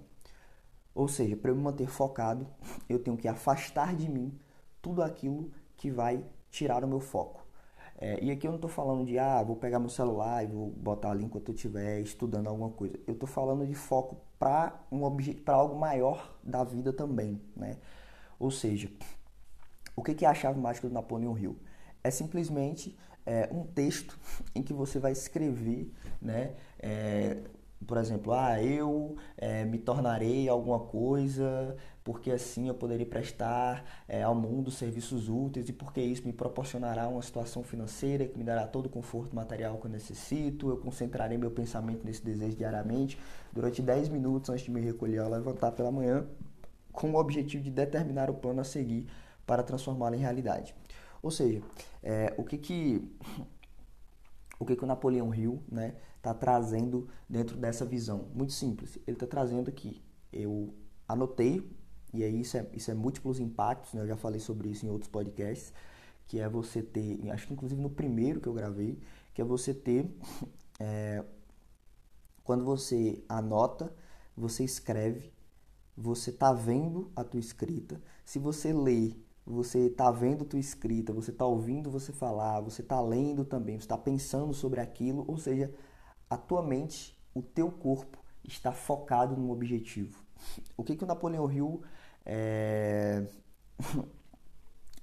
Ou 0.95 1.07
seja, 1.07 1.37
para 1.37 1.51
eu 1.51 1.55
me 1.55 1.63
manter 1.63 1.87
focado, 1.87 2.47
eu 2.89 2.99
tenho 2.99 3.19
que 3.19 3.29
afastar 3.29 3.95
de 3.95 4.09
mim 4.09 4.33
tudo 4.81 5.03
aquilo 5.03 5.51
que 5.77 5.91
vai 5.91 6.25
tirar 6.51 6.85
o 6.85 6.89
meu 6.89 7.01
foco. 7.01 7.47
É, 7.99 8.19
e 8.25 8.31
aqui 8.31 8.47
eu 8.47 8.51
não 8.51 8.57
estou 8.57 8.71
falando 8.71 9.05
de, 9.05 9.19
ah, 9.19 9.43
vou 9.43 9.57
pegar 9.57 9.79
meu 9.79 9.91
celular 9.91 10.43
e 10.43 10.47
vou 10.47 10.71
botar 10.71 11.11
ali 11.11 11.25
enquanto 11.27 11.51
eu 11.51 11.55
estiver 11.55 12.01
estudando 12.01 12.47
alguma 12.47 12.71
coisa. 12.71 12.99
Eu 13.07 13.13
estou 13.13 13.29
falando 13.29 13.67
de 13.67 13.75
foco 13.75 14.17
para 14.39 14.75
um 14.91 15.05
algo 15.49 15.79
maior 15.79 16.35
da 16.43 16.65
vida 16.65 16.95
também, 16.95 17.43
né? 17.55 17.77
Ou 18.39 18.51
seja, 18.51 18.91
o 19.95 20.03
que 20.03 20.25
é 20.25 20.29
a 20.29 20.33
chave 20.33 20.59
mágica 20.59 20.89
do 20.89 20.95
Napoleão 20.95 21.39
Hill? 21.39 21.59
É 22.03 22.11
simplesmente 22.11 22.97
é, 23.27 23.49
um 23.53 23.65
texto 23.65 24.19
em 24.55 24.63
que 24.63 24.73
você 24.73 24.99
vai 24.99 25.13
escrever, 25.13 25.93
né? 26.23 26.55
É, 26.79 27.39
por 27.85 27.99
exemplo, 27.99 28.33
ah, 28.33 28.63
eu 28.63 29.17
é, 29.37 29.65
me 29.65 29.79
tornarei 29.79 30.49
alguma 30.49 30.81
coisa 30.81 31.77
porque 32.03 32.31
assim 32.31 32.69
eu 32.69 32.75
poderei 32.75 33.05
prestar 33.05 33.85
é, 34.09 34.23
ao 34.23 34.35
mundo 34.35 34.71
serviços 34.71 35.29
úteis 35.29 35.69
e 35.69 35.73
porque 35.73 36.01
isso 36.01 36.25
me 36.25 36.33
proporcionará 36.33 37.09
uma 37.09 37.21
situação 37.21 37.63
financeira 37.63 38.27
que 38.27 38.39
me 38.39 38.45
dará 38.45 38.67
todo 38.67 38.87
o 38.87 38.89
conforto 38.89 39.35
material 39.35 39.77
que 39.79 39.87
eu 39.87 39.91
necessito. 39.91 40.71
Eu 40.71 40.79
concentrarei 40.79 41.37
meu 41.37 41.51
pensamento 41.51 42.05
nesse 42.05 42.25
desejo 42.25 42.57
diariamente 42.57 43.19
durante 43.53 43.83
10 43.83 44.09
minutos 44.09 44.51
antes 44.51 44.65
de 44.65 44.71
me 44.71 44.81
recolher 44.81 45.19
ao 45.19 45.31
levantar 45.31 45.73
pela 45.73 45.91
manhã, 45.91 46.25
com 46.93 47.11
o 47.11 47.17
objetivo 47.17 47.63
de 47.63 47.71
determinar 47.71 48.31
o 48.31 48.35
plano 48.35 48.61
a 48.61 48.65
seguir 48.65 49.07
para 49.47 49.63
transformá-lo 49.63 50.15
em 50.15 50.21
realidade. 50.21 50.75
Ou 51.23 51.31
seja, 51.31 51.61
é, 52.07 52.33
o 52.39 52.45
que 52.45 52.57
que 52.57 53.03
o 54.61 54.65
que, 54.65 54.77
que 54.77 54.85
o 54.85 54.87
Napoleão 54.87 55.35
Hill 55.35 55.61
está 55.65 55.75
né, 55.75 55.97
tá 56.23 56.33
trazendo 56.33 57.09
dentro 57.29 57.57
dessa 57.57 57.85
visão? 57.85 58.29
Muito 58.33 58.53
simples. 58.53 58.97
Ele 59.07 59.17
está 59.17 59.27
trazendo 59.27 59.71
que 59.73 60.01
eu 60.33 60.73
anotei, 61.09 61.69
e 62.15 62.23
aí 62.23 62.41
isso 62.41 62.57
é, 62.57 62.67
isso 62.73 62.93
é 62.93 62.95
múltiplos 62.95 63.41
impactos, 63.41 63.93
né, 63.93 64.03
eu 64.03 64.07
já 64.07 64.17
falei 64.17 64.39
sobre 64.39 64.69
isso 64.69 64.87
em 64.87 64.89
outros 64.89 65.11
podcasts, 65.11 65.73
que 66.29 66.39
é 66.39 66.49
você 66.49 66.81
ter, 66.81 67.29
acho 67.31 67.49
que 67.49 67.53
inclusive 67.53 67.81
no 67.81 67.91
primeiro 67.91 68.41
que 68.41 68.49
eu 68.49 68.55
gravei, 68.55 68.99
que 69.35 69.43
é 69.43 69.45
você 69.45 69.75
ter, 69.75 70.09
é, 70.79 71.25
quando 72.45 72.65
você 72.65 73.23
anota, 73.29 73.93
você 74.37 74.63
escreve, 74.63 75.33
você 75.97 76.31
está 76.31 76.53
vendo 76.53 77.11
a 77.17 77.25
tua 77.25 77.41
escrita. 77.41 78.01
Se 78.25 78.39
você 78.39 78.73
lê 78.73 79.13
você 79.47 79.87
está 79.87 80.11
vendo 80.11 80.45
tua 80.45 80.59
escrita, 80.59 81.13
você 81.13 81.31
está 81.31 81.47
ouvindo 81.47 81.89
você 81.89 82.13
falar, 82.13 82.61
você 82.61 82.83
está 82.83 83.01
lendo 83.01 83.45
também, 83.45 83.79
você 83.79 83.85
está 83.85 83.97
pensando 83.97 84.53
sobre 84.53 84.81
aquilo, 84.81 85.25
ou 85.29 85.39
seja, 85.39 85.73
a 86.29 86.37
tua 86.37 86.63
mente, 86.63 87.17
o 87.33 87.41
teu 87.41 87.71
corpo 87.71 88.19
está 88.43 88.73
focado 88.73 89.37
num 89.37 89.51
objetivo. 89.51 90.21
O 90.77 90.83
que 90.83 90.97
que 90.97 91.05
o 91.05 91.07
Napoleão 91.07 91.51
Hill 91.51 91.83
é... 92.25 93.25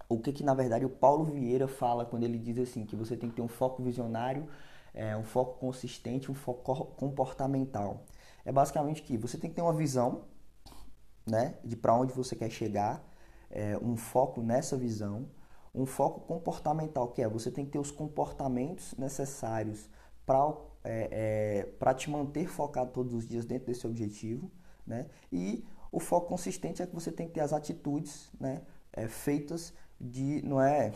o 0.09 0.19
que 0.19 0.33
que 0.33 0.43
na 0.43 0.53
verdade 0.53 0.85
o 0.85 0.89
Paulo 0.89 1.23
Vieira 1.23 1.67
fala 1.67 2.05
quando 2.05 2.23
ele 2.23 2.37
diz 2.37 2.59
assim 2.59 2.85
que 2.85 2.95
você 2.95 3.15
tem 3.15 3.29
que 3.29 3.37
ter 3.37 3.41
um 3.41 3.47
foco 3.47 3.81
visionário, 3.81 4.47
é, 4.93 5.15
um 5.15 5.23
foco 5.23 5.57
consistente, 5.57 6.29
um 6.29 6.35
foco 6.35 6.85
comportamental. 6.97 8.03
É 8.43 8.51
basicamente 8.51 9.01
que 9.01 9.17
você 9.17 9.37
tem 9.37 9.49
que 9.49 9.55
ter 9.55 9.61
uma 9.61 9.73
visão, 9.73 10.25
né, 11.25 11.55
de 11.63 11.77
para 11.77 11.95
onde 11.95 12.11
você 12.11 12.35
quer 12.35 12.49
chegar 12.49 13.01
é, 13.53 13.77
um 13.77 13.95
foco 13.95 14.41
nessa 14.41 14.75
visão, 14.75 15.27
um 15.73 15.85
foco 15.85 16.21
comportamental, 16.21 17.07
que 17.09 17.21
é 17.21 17.29
você 17.29 17.49
tem 17.49 17.63
que 17.65 17.71
ter 17.71 17.79
os 17.79 17.91
comportamentos 17.91 18.93
necessários 18.97 19.89
para 20.25 20.55
é, 20.83 21.67
é, 21.79 21.93
te 21.93 22.09
manter 22.09 22.47
focado 22.47 22.91
todos 22.91 23.13
os 23.13 23.27
dias 23.27 23.45
dentro 23.45 23.67
desse 23.67 23.85
objetivo, 23.85 24.51
né? 24.85 25.07
E 25.31 25.63
o 25.91 25.99
foco 25.99 26.27
consistente 26.27 26.81
é 26.81 26.87
que 26.87 26.93
você 26.93 27.11
tem 27.11 27.27
que 27.27 27.33
ter 27.33 27.41
as 27.41 27.53
atitudes, 27.53 28.29
né? 28.39 28.61
É, 28.91 29.07
feitas 29.07 29.73
de, 29.99 30.41
não 30.43 30.61
é, 30.61 30.91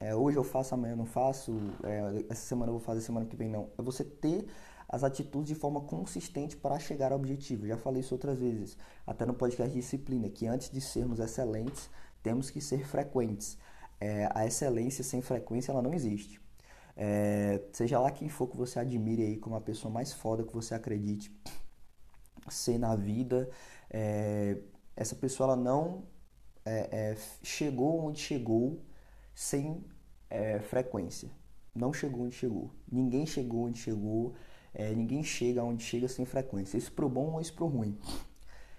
é, 0.00 0.14
hoje 0.14 0.36
eu 0.36 0.44
faço, 0.44 0.74
amanhã 0.74 0.92
eu 0.92 0.96
não 0.96 1.06
faço, 1.06 1.56
é, 1.82 2.24
essa 2.28 2.42
semana 2.42 2.70
eu 2.70 2.74
vou 2.74 2.80
fazer, 2.80 3.00
semana 3.00 3.26
que 3.26 3.36
vem 3.36 3.48
não. 3.48 3.68
É 3.78 3.82
você 3.82 4.04
ter 4.04 4.46
as 4.88 5.04
atitudes 5.04 5.48
de 5.48 5.54
forma 5.54 5.80
consistente 5.82 6.56
para 6.56 6.78
chegar 6.78 7.12
ao 7.12 7.18
objetivo. 7.18 7.66
Já 7.66 7.76
falei 7.76 8.00
isso 8.00 8.14
outras 8.14 8.38
vezes, 8.38 8.76
até 9.06 9.26
no 9.26 9.34
podcast 9.34 9.74
disciplina, 9.74 10.28
que 10.30 10.46
antes 10.46 10.70
de 10.70 10.80
sermos 10.80 11.20
excelentes, 11.20 11.90
temos 12.22 12.50
que 12.50 12.60
ser 12.60 12.86
frequentes. 12.86 13.58
É, 14.00 14.28
a 14.34 14.46
excelência 14.46 15.04
sem 15.04 15.20
frequência 15.20 15.72
ela 15.72 15.82
não 15.82 15.92
existe. 15.92 16.40
É, 16.96 17.60
seja 17.72 18.00
lá 18.00 18.10
quem 18.10 18.28
for 18.28 18.48
que 18.48 18.56
você 18.56 18.80
admire 18.80 19.22
aí 19.22 19.36
como 19.36 19.54
a 19.54 19.60
pessoa 19.60 19.92
mais 19.92 20.12
foda 20.12 20.42
que 20.42 20.52
você 20.52 20.74
acredite 20.74 21.32
ser 22.48 22.78
na 22.78 22.96
vida, 22.96 23.48
é, 23.90 24.58
essa 24.96 25.14
pessoa 25.14 25.52
ela 25.52 25.56
não 25.56 26.04
é, 26.64 26.88
é, 27.12 27.16
chegou 27.42 28.06
onde 28.06 28.20
chegou 28.20 28.82
sem 29.34 29.84
é, 30.28 30.60
frequência. 30.60 31.30
Não 31.74 31.92
chegou 31.92 32.24
onde 32.24 32.34
chegou. 32.34 32.72
Ninguém 32.90 33.26
chegou 33.26 33.66
onde 33.66 33.78
chegou 33.78 34.34
é, 34.78 34.94
ninguém 34.94 35.24
chega 35.24 35.62
onde 35.64 35.82
chega 35.82 36.06
sem 36.06 36.24
frequência. 36.24 36.78
Isso 36.78 36.92
pro 36.92 37.08
bom 37.08 37.32
ou 37.32 37.40
isso 37.40 37.52
pro 37.52 37.66
ruim. 37.66 37.98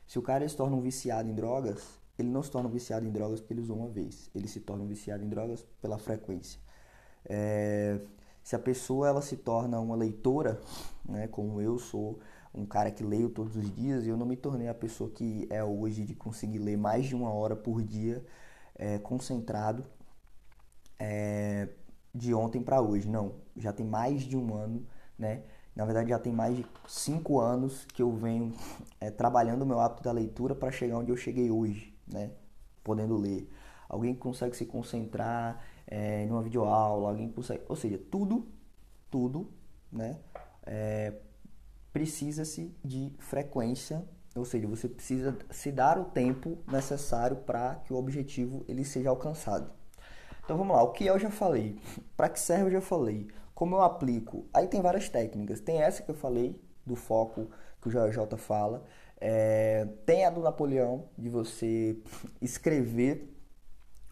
Se 0.08 0.18
o 0.18 0.22
cara 0.22 0.48
se 0.48 0.56
torna 0.56 0.76
um 0.76 0.82
viciado 0.82 1.30
em 1.30 1.34
drogas, 1.34 2.00
ele 2.18 2.30
não 2.30 2.42
se 2.42 2.50
torna 2.50 2.70
um 2.70 2.72
viciado 2.72 3.06
em 3.06 3.12
drogas 3.12 3.42
porque 3.42 3.54
ele 3.54 3.62
usou 3.62 3.76
uma 3.76 3.90
vez. 3.90 4.32
Ele 4.34 4.48
se 4.48 4.62
torna 4.62 4.84
um 4.84 4.88
viciado 4.88 5.24
em 5.26 5.30
drogas 5.30 5.66
pela 5.82 5.98
frequência. 5.98 6.58
É, 7.26 8.00
se 8.42 8.56
a 8.56 8.60
pessoa 8.60 9.10
ela 9.10 9.22
se 9.22 9.36
torna 9.36 9.78
uma 9.80 9.96
leitora, 9.96 10.62
né, 11.08 11.28
como 11.28 11.62
eu 11.62 11.78
sou 11.78 12.18
um 12.56 12.66
cara 12.66 12.90
que 12.90 13.04
leio 13.04 13.30
todos 13.30 13.58
os 13.58 13.76
dias, 13.76 14.08
eu 14.08 14.16
não 14.16 14.26
me 14.26 14.38
tornei 14.38 14.70
a 14.70 14.74
pessoa 14.74 15.10
que 15.10 15.48
é 15.50 15.62
hoje 15.64 16.06
de 16.06 16.16
conseguir 16.16 16.60
ler 16.60 16.78
mais 16.78 17.06
de 17.06 17.14
uma 17.14 17.32
hora 17.32 17.58
por 17.58 17.84
dia 17.84 18.26
é, 18.74 18.98
concentrado 19.00 19.86
é, 20.98 21.68
de 22.16 22.34
ontem 22.34 22.62
para 22.62 22.82
hoje. 22.82 23.08
Não, 23.10 23.36
já 23.58 23.74
tem 23.74 23.86
mais 23.86 24.22
de 24.22 24.38
um 24.38 24.56
ano, 24.56 24.86
né? 25.18 25.44
Na 25.76 25.86
verdade, 25.86 26.10
já 26.10 26.20
tem 26.20 26.34
mais 26.34 26.56
de 26.56 26.66
cinco 26.88 27.40
anos 27.40 27.86
que 27.86 28.02
eu 28.02 28.12
venho 28.12 28.54
é, 29.00 29.10
trabalhando 29.12 29.62
o 29.62 29.66
meu 29.66 29.80
hábito 29.80 30.04
da 30.04 30.12
leitura 30.12 30.54
para 30.54 30.72
chegar 30.72 30.98
onde 30.98 31.12
eu 31.12 31.18
cheguei 31.18 31.50
hoje, 31.50 31.94
né? 32.08 32.32
Podendo 32.84 33.18
ler. 33.18 33.50
Alguém 33.88 34.14
que 34.14 34.20
consegue 34.20 34.56
se 34.56 34.66
concentrar 34.66 35.64
é, 35.88 36.26
numa 36.26 36.42
videoaula, 36.42 37.10
alguém 37.10 37.30
que 37.30 37.36
consegue... 37.36 37.64
Ou 37.68 37.76
seja, 37.76 37.98
tudo, 37.98 38.48
tudo, 39.10 39.50
né? 39.92 40.20
É, 40.64 41.14
Precisa-se 41.92 42.74
de 42.84 43.14
frequência 43.20 44.08
Ou 44.36 44.46
seja, 44.46 44.68
você 44.68 44.88
precisa 44.88 45.38
se 45.50 45.72
dar 45.72 45.98
o 45.98 46.06
tempo 46.06 46.60
necessário 46.68 47.38
para 47.38 47.76
que 47.76 47.92
o 47.92 47.98
objetivo 47.98 48.64
ele 48.68 48.86
seja 48.86 49.10
alcançado. 49.10 49.72
Então 50.46 50.58
vamos 50.58 50.76
lá, 50.76 50.84
o 50.84 50.92
que 50.92 51.06
eu 51.06 51.18
já 51.18 51.30
falei, 51.30 51.80
para 52.16 52.30
que 52.30 52.40
serve 52.40 52.68
eu 52.68 52.72
já 52.74 52.82
falei, 52.82 53.28
como 53.60 53.76
eu 53.76 53.82
aplico. 53.82 54.48
Aí 54.54 54.68
tem 54.68 54.82
várias 54.82 55.10
técnicas. 55.10 55.60
Tem 55.60 55.82
essa 55.82 56.02
que 56.02 56.10
eu 56.10 56.16
falei 56.16 56.58
do 56.86 56.96
foco 56.96 57.50
que 57.82 57.90
o 57.90 57.92
JJ 57.92 58.38
fala. 58.38 58.86
É, 59.20 59.86
tem 60.06 60.24
a 60.26 60.30
do 60.30 60.40
Napoleão 60.40 61.10
de 61.18 61.28
você 61.28 61.98
escrever 62.42 63.36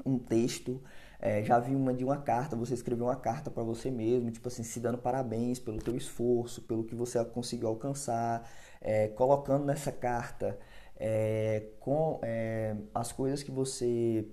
um 0.06 0.20
texto 0.20 0.82
é, 1.20 1.44
já 1.44 1.60
vi 1.60 1.75
uma 1.75 1.94
de 1.94 2.04
uma 2.04 2.18
carta, 2.18 2.56
você 2.56 2.74
escreveu 2.74 3.06
uma 3.06 3.16
carta 3.16 3.50
para 3.50 3.63
você 3.63 3.89
mesmo, 3.89 4.30
tipo 4.30 4.48
assim, 4.48 4.63
se 4.63 4.80
dando 4.80 5.00
parabéns 5.00 5.60
pelo 5.60 5.80
teu 5.82 5.96
esforço, 5.96 6.62
pelo 6.62 6.84
que 6.84 6.94
você 6.94 7.24
conseguiu 7.25 7.70
alcançar, 7.70 8.48
é, 8.80 9.08
colocando 9.08 9.66
nessa 9.66 9.92
carta 9.92 10.60
é, 10.96 11.70
com 11.80 12.20
é, 12.22 12.75
as 12.94 13.12
coisas 13.12 13.42
que 13.42 13.51
você 13.51 14.27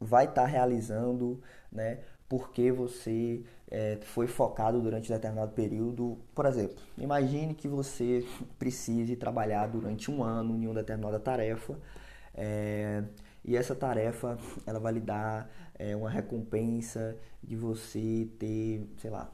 vai 0.00 0.24
estar 0.24 0.42
tá 0.42 0.46
realizando, 0.46 1.42
né? 1.70 2.00
Porque 2.28 2.72
você 2.72 3.42
é, 3.70 3.98
foi 4.02 4.26
focado 4.26 4.80
durante 4.80 5.08
determinado 5.08 5.52
período. 5.52 6.18
Por 6.34 6.46
exemplo, 6.46 6.76
imagine 6.96 7.54
que 7.54 7.68
você 7.68 8.26
precise 8.58 9.16
trabalhar 9.16 9.66
durante 9.66 10.10
um 10.10 10.22
ano 10.22 10.56
em 10.56 10.66
uma 10.66 10.74
determinada 10.74 11.18
tarefa. 11.18 11.78
É, 12.34 13.04
e 13.44 13.56
essa 13.56 13.74
tarefa 13.74 14.38
ela 14.66 14.80
vai 14.80 14.94
lhe 14.94 15.00
dar 15.00 15.50
é, 15.78 15.94
uma 15.94 16.08
recompensa 16.08 17.16
de 17.42 17.56
você 17.56 18.28
ter, 18.38 18.88
sei 18.98 19.10
lá, 19.10 19.30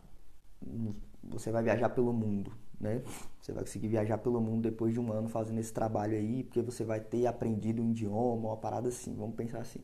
você 1.23 1.51
vai 1.51 1.63
viajar 1.63 1.91
pelo 1.91 2.13
mundo, 2.13 2.53
né? 2.81 3.03
Você 3.41 3.53
vai 3.53 3.63
conseguir 3.63 3.89
viajar 3.89 4.19
pelo 4.19 4.41
mundo 4.41 4.63
depois 4.63 4.93
de 4.93 5.01
um 5.01 5.13
ano 5.13 5.29
fazendo 5.29 5.59
esse 5.61 5.73
trabalho 5.73 6.17
aí, 6.17 6.43
porque 6.45 6.61
você 6.61 6.85
vai 6.85 7.01
ter 7.01 7.27
aprendido 7.27 7.83
um 7.83 7.91
idioma, 7.91 8.49
uma 8.49 8.57
parada 8.57 8.89
assim, 8.89 9.15
vamos 9.15 9.37
pensar 9.37 9.61
assim. 9.61 9.81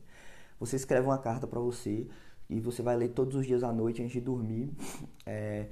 Você 0.59 0.77
escreve 0.77 1.07
uma 1.07 1.19
carta 1.19 1.47
para 1.47 1.61
você 1.61 2.07
e 2.49 2.61
você 2.61 2.83
vai 2.83 2.97
ler 2.97 3.09
todos 3.11 3.35
os 3.35 3.47
dias 3.47 3.63
à 3.63 3.73
noite 3.73 4.03
antes 4.03 4.13
de 4.13 4.21
dormir, 4.21 4.71
é, 5.27 5.69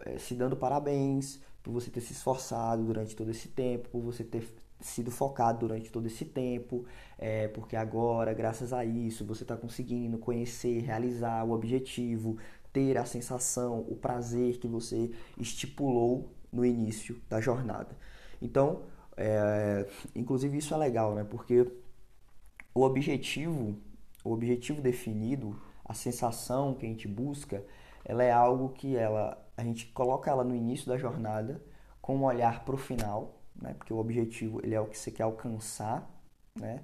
é, 0.00 0.18
se 0.18 0.34
dando 0.34 0.56
parabéns 0.56 1.40
por 1.62 1.72
você 1.72 1.90
ter 1.90 2.00
se 2.00 2.12
esforçado 2.12 2.84
durante 2.84 3.16
todo 3.16 3.30
esse 3.30 3.48
tempo, 3.48 3.88
por 3.88 4.02
você 4.02 4.22
ter 4.22 4.46
sido 4.80 5.10
focado 5.10 5.60
durante 5.60 5.90
todo 5.90 6.06
esse 6.06 6.24
tempo, 6.24 6.84
é, 7.18 7.48
porque 7.48 7.74
agora, 7.74 8.34
graças 8.34 8.72
a 8.72 8.84
isso, 8.84 9.24
você 9.24 9.42
está 9.42 9.56
conseguindo 9.56 10.18
conhecer, 10.18 10.80
realizar 10.80 11.42
o 11.44 11.52
objetivo, 11.52 12.36
ter 12.72 12.98
a 12.98 13.04
sensação, 13.04 13.80
o 13.88 13.96
prazer 13.96 14.58
que 14.58 14.68
você 14.68 15.10
estipulou 15.38 16.28
no 16.52 16.64
início 16.64 17.18
da 17.30 17.40
jornada. 17.40 17.96
Então, 18.42 18.82
é, 19.16 19.86
inclusive 20.14 20.58
isso 20.58 20.74
é 20.74 20.76
legal, 20.76 21.14
né? 21.14 21.24
Porque 21.24 21.66
o 22.74 22.82
objetivo, 22.82 23.78
o 24.24 24.32
objetivo 24.32 24.82
definido, 24.82 25.56
a 25.84 25.94
sensação 25.94 26.74
que 26.74 26.86
a 26.86 26.88
gente 26.88 27.06
busca, 27.06 27.64
ela 28.04 28.22
é 28.22 28.32
algo 28.32 28.70
que 28.70 28.96
ela, 28.96 29.42
a 29.56 29.62
gente 29.62 29.86
coloca 29.86 30.30
ela 30.30 30.44
no 30.44 30.54
início 30.54 30.86
da 30.86 30.96
jornada 30.96 31.62
com 32.00 32.16
um 32.16 32.24
olhar 32.24 32.64
para 32.64 32.74
o 32.74 32.78
final 32.78 33.44
né? 33.60 33.74
Porque 33.74 33.92
o 33.92 33.98
objetivo 33.98 34.60
ele 34.62 34.74
é 34.74 34.80
o 34.80 34.86
que 34.86 34.98
você 34.98 35.10
quer 35.10 35.22
alcançar, 35.22 36.08
né? 36.54 36.82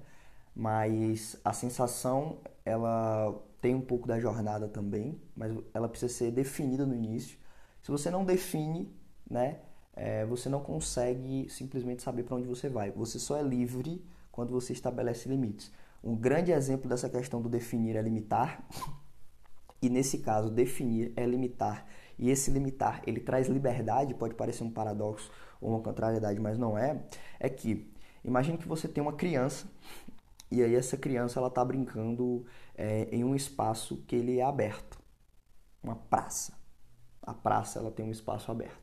Mas 0.55 1.37
a 1.43 1.53
sensação 1.53 2.39
ela 2.65 3.33
tem 3.61 3.75
um 3.75 3.81
pouco 3.81 4.07
da 4.07 4.19
jornada 4.19 4.67
também, 4.67 5.21
mas 5.35 5.55
ela 5.73 5.87
precisa 5.87 6.13
ser 6.13 6.31
definida 6.31 6.85
no 6.85 6.95
início. 6.95 7.37
Se 7.81 7.91
você 7.91 8.09
não 8.09 8.25
define, 8.25 8.93
né? 9.29 9.59
É, 9.93 10.25
você 10.25 10.47
não 10.47 10.61
consegue 10.61 11.49
simplesmente 11.49 12.01
saber 12.01 12.23
para 12.23 12.37
onde 12.37 12.47
você 12.47 12.69
vai. 12.69 12.91
Você 12.91 13.19
só 13.19 13.37
é 13.37 13.43
livre 13.43 14.03
quando 14.31 14.51
você 14.51 14.71
estabelece 14.71 15.27
limites. 15.27 15.71
Um 16.03 16.15
grande 16.15 16.51
exemplo 16.51 16.89
dessa 16.89 17.09
questão 17.09 17.41
do 17.41 17.49
definir 17.49 17.95
é 17.95 18.01
limitar. 18.01 18.67
E 19.81 19.89
nesse 19.89 20.19
caso, 20.19 20.49
definir 20.49 21.11
é 21.15 21.25
limitar. 21.25 21.85
E 22.17 22.29
esse 22.29 22.51
limitar, 22.51 23.01
ele 23.07 23.19
traz 23.19 23.47
liberdade, 23.47 24.13
pode 24.13 24.35
parecer 24.35 24.63
um 24.63 24.69
paradoxo, 24.69 25.31
ou 25.59 25.71
uma 25.71 25.81
contrariedade, 25.81 26.39
mas 26.39 26.57
não 26.57 26.77
é, 26.77 27.03
é 27.39 27.49
que 27.49 27.91
imagine 28.23 28.57
que 28.57 28.67
você 28.67 28.87
tem 28.87 29.01
uma 29.01 29.13
criança 29.13 29.67
e 30.51 30.61
aí 30.61 30.75
essa 30.75 30.97
criança 30.97 31.39
ela 31.39 31.47
está 31.47 31.63
brincando 31.63 32.45
é, 32.75 33.07
em 33.11 33.23
um 33.23 33.33
espaço 33.33 34.03
que 34.05 34.15
ele 34.15 34.39
é 34.39 34.43
aberto, 34.43 34.99
uma 35.81 35.95
praça. 35.95 36.53
A 37.21 37.33
praça 37.33 37.79
ela 37.79 37.89
tem 37.89 38.05
um 38.05 38.11
espaço 38.11 38.51
aberto. 38.51 38.80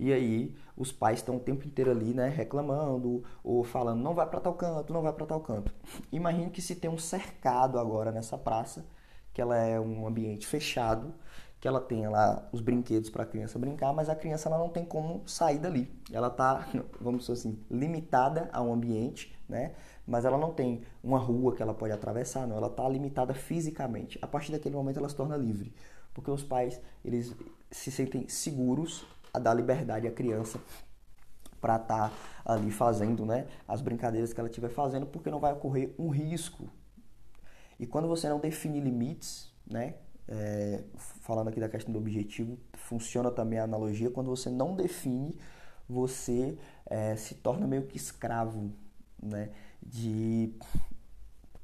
E 0.00 0.14
aí 0.14 0.56
os 0.74 0.90
pais 0.90 1.18
estão 1.18 1.36
o 1.36 1.40
tempo 1.40 1.66
inteiro 1.66 1.90
ali, 1.90 2.14
né, 2.14 2.30
reclamando 2.30 3.22
ou 3.44 3.62
falando 3.62 4.02
não 4.02 4.14
vai 4.14 4.26
para 4.26 4.40
tal 4.40 4.54
canto, 4.54 4.94
não 4.94 5.02
vai 5.02 5.12
para 5.12 5.26
tal 5.26 5.40
canto. 5.40 5.70
Imagine 6.10 6.50
que 6.50 6.62
se 6.62 6.74
tem 6.74 6.88
um 6.88 6.96
cercado 6.96 7.78
agora 7.78 8.10
nessa 8.10 8.38
praça, 8.38 8.86
que 9.34 9.42
ela 9.42 9.58
é 9.58 9.78
um 9.78 10.06
ambiente 10.06 10.46
fechado 10.46 11.12
que 11.60 11.68
ela 11.68 11.80
tenha 11.80 12.08
lá 12.08 12.48
os 12.50 12.62
brinquedos 12.62 13.10
para 13.10 13.24
a 13.24 13.26
criança 13.26 13.58
brincar, 13.58 13.92
mas 13.92 14.08
a 14.08 14.14
criança 14.14 14.48
ela 14.48 14.56
não 14.56 14.70
tem 14.70 14.82
como 14.82 15.22
sair 15.26 15.58
dali. 15.58 15.92
Ela 16.10 16.28
está, 16.28 16.66
vamos 16.98 17.20
dizer 17.20 17.34
assim, 17.34 17.58
limitada 17.70 18.48
a 18.50 18.62
um 18.62 18.72
ambiente, 18.72 19.38
né? 19.46 19.72
Mas 20.06 20.24
ela 20.24 20.38
não 20.38 20.54
tem 20.54 20.82
uma 21.04 21.18
rua 21.18 21.54
que 21.54 21.62
ela 21.62 21.74
pode 21.74 21.92
atravessar, 21.92 22.46
não. 22.46 22.56
Ela 22.56 22.68
está 22.68 22.88
limitada 22.88 23.34
fisicamente. 23.34 24.18
A 24.22 24.26
partir 24.26 24.52
daquele 24.52 24.74
momento 24.74 24.96
ela 24.96 25.08
se 25.10 25.14
torna 25.14 25.36
livre, 25.36 25.74
porque 26.14 26.30
os 26.30 26.42
pais 26.42 26.80
eles 27.04 27.36
se 27.70 27.90
sentem 27.90 28.26
seguros 28.26 29.04
a 29.32 29.38
dar 29.38 29.54
liberdade 29.54 30.06
à 30.06 30.10
criança 30.10 30.60
para 31.60 31.76
estar 31.76 32.10
tá 32.10 32.14
ali 32.44 32.70
fazendo, 32.70 33.26
né, 33.26 33.46
as 33.68 33.80
brincadeiras 33.80 34.32
que 34.32 34.40
ela 34.40 34.48
estiver 34.48 34.70
fazendo, 34.70 35.06
porque 35.06 35.30
não 35.30 35.38
vai 35.38 35.52
ocorrer 35.52 35.94
um 35.98 36.08
risco. 36.08 36.68
E 37.78 37.86
quando 37.86 38.08
você 38.08 38.28
não 38.28 38.38
define 38.38 38.80
limites, 38.80 39.52
né, 39.70 39.94
é, 40.28 40.84
falando 40.96 41.48
aqui 41.48 41.60
da 41.60 41.68
questão 41.68 41.92
do 41.92 41.98
objetivo, 41.98 42.58
funciona 42.74 43.30
também 43.30 43.58
a 43.58 43.64
analogia, 43.64 44.10
quando 44.10 44.28
você 44.28 44.48
não 44.48 44.74
define, 44.74 45.36
você 45.88 46.56
é, 46.86 47.16
se 47.16 47.34
torna 47.34 47.66
meio 47.66 47.82
que 47.82 47.96
escravo, 47.96 48.72
né? 49.20 49.50
De 49.82 50.54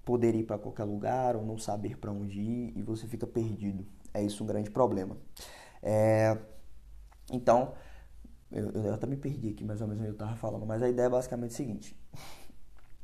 poder 0.04 0.34
ir 0.34 0.44
para 0.44 0.58
qualquer 0.58 0.84
lugar 0.84 1.36
ou 1.36 1.44
não 1.44 1.58
saber 1.58 1.96
para 1.96 2.10
onde 2.10 2.40
ir 2.40 2.72
e 2.76 2.82
você 2.82 3.06
fica 3.06 3.26
perdido. 3.26 3.86
É 4.12 4.22
isso 4.22 4.42
um 4.42 4.46
grande 4.46 4.70
problema. 4.70 5.16
É, 5.82 6.36
então, 7.32 7.74
eu, 8.50 8.70
eu 8.70 8.94
até 8.94 9.06
me 9.06 9.16
perdi 9.16 9.50
aqui 9.50 9.64
mais 9.64 9.80
ou 9.80 9.88
menos 9.88 10.00
onde 10.00 10.10
eu 10.10 10.14
estava 10.14 10.36
falando, 10.36 10.66
mas 10.66 10.82
a 10.82 10.88
ideia 10.88 11.06
é 11.06 11.10
basicamente 11.10 11.50
o 11.50 11.54
seguinte: 11.54 11.96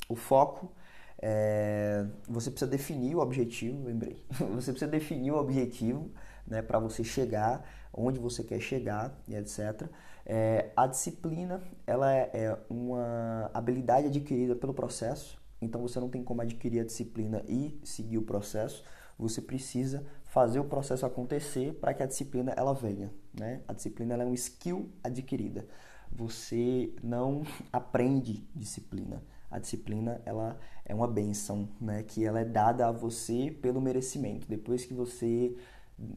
o 0.08 0.14
foco 0.14 0.72
é, 1.20 2.06
você 2.28 2.50
precisa 2.50 2.70
definir 2.70 3.14
o 3.14 3.20
objetivo, 3.20 3.84
lembrei. 3.84 4.24
Você 4.54 4.72
precisa 4.72 4.90
definir 4.90 5.30
o 5.30 5.36
objetivo 5.36 6.10
né, 6.44 6.60
para 6.60 6.80
você 6.80 7.04
chegar 7.04 7.64
onde 7.92 8.18
você 8.18 8.42
quer 8.42 8.60
chegar 8.60 9.16
e 9.28 9.34
etc. 9.34 9.88
É, 10.24 10.70
a 10.76 10.86
disciplina 10.86 11.62
ela 11.86 12.12
é, 12.12 12.30
é 12.32 12.58
uma 12.68 13.50
habilidade 13.52 14.06
adquirida 14.06 14.56
pelo 14.56 14.72
processo, 14.72 15.40
então 15.60 15.80
você 15.80 16.00
não 16.00 16.08
tem 16.08 16.24
como 16.24 16.40
adquirir 16.40 16.80
a 16.80 16.84
disciplina 16.84 17.42
e 17.46 17.78
seguir 17.84 18.18
o 18.18 18.22
processo. 18.22 18.82
Você 19.18 19.40
precisa 19.40 20.04
fazer 20.24 20.58
o 20.58 20.64
processo 20.64 21.04
acontecer 21.04 21.74
para 21.74 21.92
que 21.92 22.02
a 22.02 22.06
disciplina 22.06 22.52
ela 22.56 22.72
venha. 22.72 23.12
Né? 23.38 23.62
A 23.66 23.72
disciplina 23.72 24.14
é 24.14 24.26
um 24.26 24.34
skill 24.34 24.90
adquirida. 25.02 25.66
Você 26.10 26.92
não 27.02 27.42
aprende 27.72 28.46
disciplina 28.54 29.22
a 29.52 29.58
disciplina 29.58 30.20
ela 30.24 30.58
é 30.84 30.94
uma 30.94 31.06
benção, 31.06 31.68
né? 31.78 32.02
Que 32.02 32.24
ela 32.24 32.40
é 32.40 32.44
dada 32.44 32.88
a 32.88 32.90
você 32.90 33.54
pelo 33.60 33.82
merecimento. 33.82 34.48
Depois 34.48 34.86
que 34.86 34.94
você, 34.94 35.54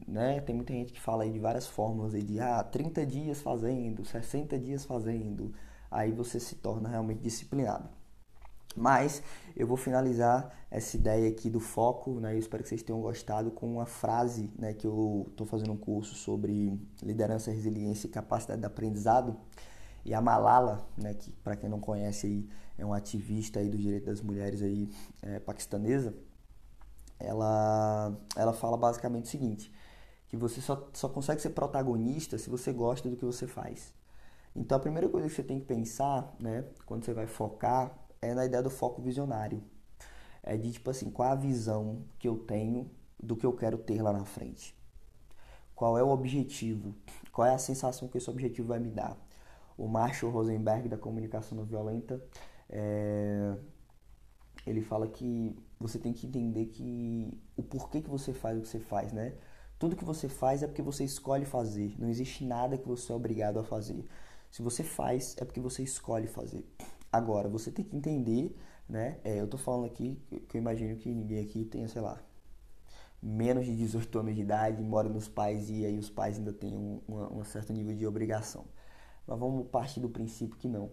né? 0.08 0.40
Tem 0.40 0.56
muita 0.56 0.72
gente 0.72 0.92
que 0.92 1.00
fala 1.00 1.24
aí 1.24 1.30
de 1.30 1.38
várias 1.38 1.66
fórmulas 1.66 2.14
aí 2.14 2.22
de 2.22 2.40
ah, 2.40 2.62
30 2.64 3.04
dias 3.04 3.42
fazendo, 3.42 4.04
60 4.06 4.58
dias 4.58 4.86
fazendo, 4.86 5.52
aí 5.90 6.12
você 6.12 6.40
se 6.40 6.56
torna 6.56 6.88
realmente 6.88 7.20
disciplinado. 7.20 7.88
Mas 8.76 9.22
eu 9.56 9.66
vou 9.66 9.76
finalizar 9.76 10.52
essa 10.70 10.96
ideia 10.96 11.28
aqui 11.28 11.48
do 11.48 11.60
foco, 11.60 12.20
né? 12.20 12.34
Eu 12.34 12.38
espero 12.38 12.62
que 12.62 12.68
vocês 12.68 12.82
tenham 12.82 13.00
gostado 13.00 13.50
com 13.50 13.66
uma 13.66 13.86
frase, 13.86 14.52
né? 14.58 14.74
Que 14.74 14.86
eu 14.86 15.26
estou 15.30 15.46
fazendo 15.46 15.72
um 15.72 15.76
curso 15.76 16.14
sobre 16.14 16.78
liderança, 17.02 17.50
resiliência 17.50 18.06
e 18.06 18.10
capacidade 18.10 18.60
de 18.60 18.66
aprendizado. 18.66 19.36
E 20.04 20.12
a 20.12 20.20
Malala, 20.20 20.86
né? 20.96 21.14
Que 21.14 21.32
para 21.32 21.56
quem 21.56 21.70
não 21.70 21.80
conhece 21.80 22.26
aí 22.26 22.48
é 22.78 22.84
uma 22.84 22.98
ativista 22.98 23.58
aí 23.58 23.68
do 23.68 23.78
direito 23.78 24.06
das 24.06 24.20
mulheres 24.20 24.60
aí 24.62 24.88
é, 25.22 25.40
paquistanesa, 25.40 26.14
ela, 27.18 28.14
ela 28.36 28.52
fala 28.52 28.76
basicamente 28.76 29.24
o 29.24 29.28
seguinte, 29.28 29.72
que 30.28 30.36
você 30.36 30.60
só, 30.60 30.88
só 30.92 31.08
consegue 31.08 31.40
ser 31.40 31.50
protagonista 31.50 32.36
se 32.36 32.50
você 32.50 32.72
gosta 32.72 33.08
do 33.08 33.16
que 33.16 33.24
você 33.24 33.46
faz. 33.46 33.94
Então 34.54 34.76
a 34.76 34.80
primeira 34.80 35.08
coisa 35.08 35.28
que 35.28 35.34
você 35.34 35.42
tem 35.42 35.58
que 35.58 35.66
pensar, 35.66 36.34
né, 36.38 36.64
quando 36.84 37.04
você 37.04 37.12
vai 37.12 37.26
focar, 37.26 37.96
é 38.20 38.34
na 38.34 38.44
ideia 38.44 38.62
do 38.62 38.70
foco 38.70 39.02
visionário. 39.02 39.62
É 40.42 40.56
de 40.56 40.72
tipo 40.72 40.90
assim, 40.90 41.10
qual 41.10 41.30
a 41.30 41.34
visão 41.34 42.04
que 42.18 42.28
eu 42.28 42.38
tenho 42.38 42.90
do 43.22 43.36
que 43.36 43.46
eu 43.46 43.52
quero 43.52 43.78
ter 43.78 44.02
lá 44.02 44.12
na 44.12 44.24
frente. 44.24 44.76
Qual 45.74 45.98
é 45.98 46.02
o 46.02 46.08
objetivo? 46.08 46.94
Qual 47.32 47.46
é 47.46 47.54
a 47.54 47.58
sensação 47.58 48.08
que 48.08 48.18
esse 48.18 48.30
objetivo 48.30 48.68
vai 48.68 48.78
me 48.78 48.90
dar? 48.90 49.16
O 49.76 49.86
Marshall 49.86 50.32
Rosenberg 50.32 50.88
da 50.88 50.96
comunicação 50.96 51.58
não 51.58 51.64
violenta, 51.64 52.22
é, 52.68 53.56
ele 54.66 54.80
fala 54.80 55.06
que 55.06 55.54
você 55.78 55.98
tem 55.98 56.12
que 56.12 56.26
entender 56.26 56.66
que 56.66 57.38
o 57.56 57.62
porquê 57.62 58.00
que 58.00 58.08
você 58.08 58.32
faz 58.32 58.56
o 58.58 58.62
que 58.62 58.68
você 58.68 58.80
faz, 58.80 59.12
né? 59.12 59.34
Tudo 59.78 59.94
que 59.94 60.04
você 60.04 60.28
faz 60.28 60.62
é 60.62 60.66
porque 60.66 60.80
você 60.80 61.04
escolhe 61.04 61.44
fazer. 61.44 61.94
Não 61.98 62.08
existe 62.08 62.44
nada 62.44 62.78
que 62.78 62.88
você 62.88 63.12
é 63.12 63.14
obrigado 63.14 63.58
a 63.58 63.64
fazer. 63.64 64.08
Se 64.50 64.62
você 64.62 64.82
faz, 64.82 65.36
é 65.38 65.44
porque 65.44 65.60
você 65.60 65.82
escolhe 65.82 66.26
fazer. 66.26 66.64
Agora, 67.12 67.48
você 67.48 67.70
tem 67.70 67.84
que 67.84 67.96
entender, 67.96 68.56
né? 68.88 69.18
É, 69.24 69.40
eu 69.40 69.48
tô 69.48 69.56
falando 69.58 69.86
aqui 69.86 70.20
que 70.48 70.56
eu 70.56 70.60
imagino 70.60 70.96
que 70.96 71.08
ninguém 71.14 71.42
aqui 71.42 71.64
tenha, 71.64 71.88
sei 71.88 72.02
lá, 72.02 72.20
menos 73.22 73.64
de 73.66 73.74
18 73.76 74.18
anos 74.18 74.34
de 74.34 74.40
idade, 74.42 74.82
mora 74.82 75.08
nos 75.08 75.28
pais 75.28 75.70
e 75.70 75.84
aí 75.84 75.98
os 75.98 76.10
pais 76.10 76.38
ainda 76.38 76.52
têm 76.52 76.76
um, 76.76 77.00
um, 77.08 77.44
certo 77.44 77.72
nível 77.72 77.96
de 77.96 78.06
obrigação. 78.06 78.64
Mas 79.26 79.38
vamos 79.38 79.68
partir 79.68 80.00
do 80.00 80.08
princípio 80.08 80.56
que 80.58 80.68
não. 80.68 80.90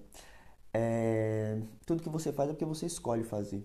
É, 0.73 1.61
tudo 1.85 2.01
que 2.01 2.09
você 2.09 2.33
faz 2.33 2.49
é 2.49 2.53
porque 2.53 2.65
você 2.65 2.85
escolhe 2.85 3.23
fazer. 3.23 3.63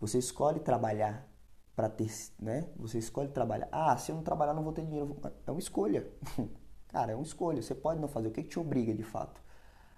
Você 0.00 0.18
escolhe 0.18 0.60
trabalhar 0.60 1.26
para 1.74 1.88
ter, 1.88 2.10
né? 2.38 2.68
Você 2.76 2.98
escolhe 2.98 3.28
trabalhar. 3.28 3.68
Ah, 3.72 3.96
se 3.96 4.12
eu 4.12 4.16
não 4.16 4.22
trabalhar 4.22 4.54
não 4.54 4.62
vou 4.62 4.72
ter 4.72 4.84
dinheiro. 4.84 5.16
É 5.46 5.50
uma 5.50 5.60
escolha. 5.60 6.06
Cara, 6.88 7.12
é 7.12 7.14
uma 7.14 7.24
escolha. 7.24 7.62
Você 7.62 7.74
pode 7.74 8.00
não 8.00 8.08
fazer. 8.08 8.28
O 8.28 8.30
que, 8.30 8.42
que 8.42 8.50
te 8.50 8.58
obriga 8.58 8.94
de 8.94 9.02
fato? 9.02 9.40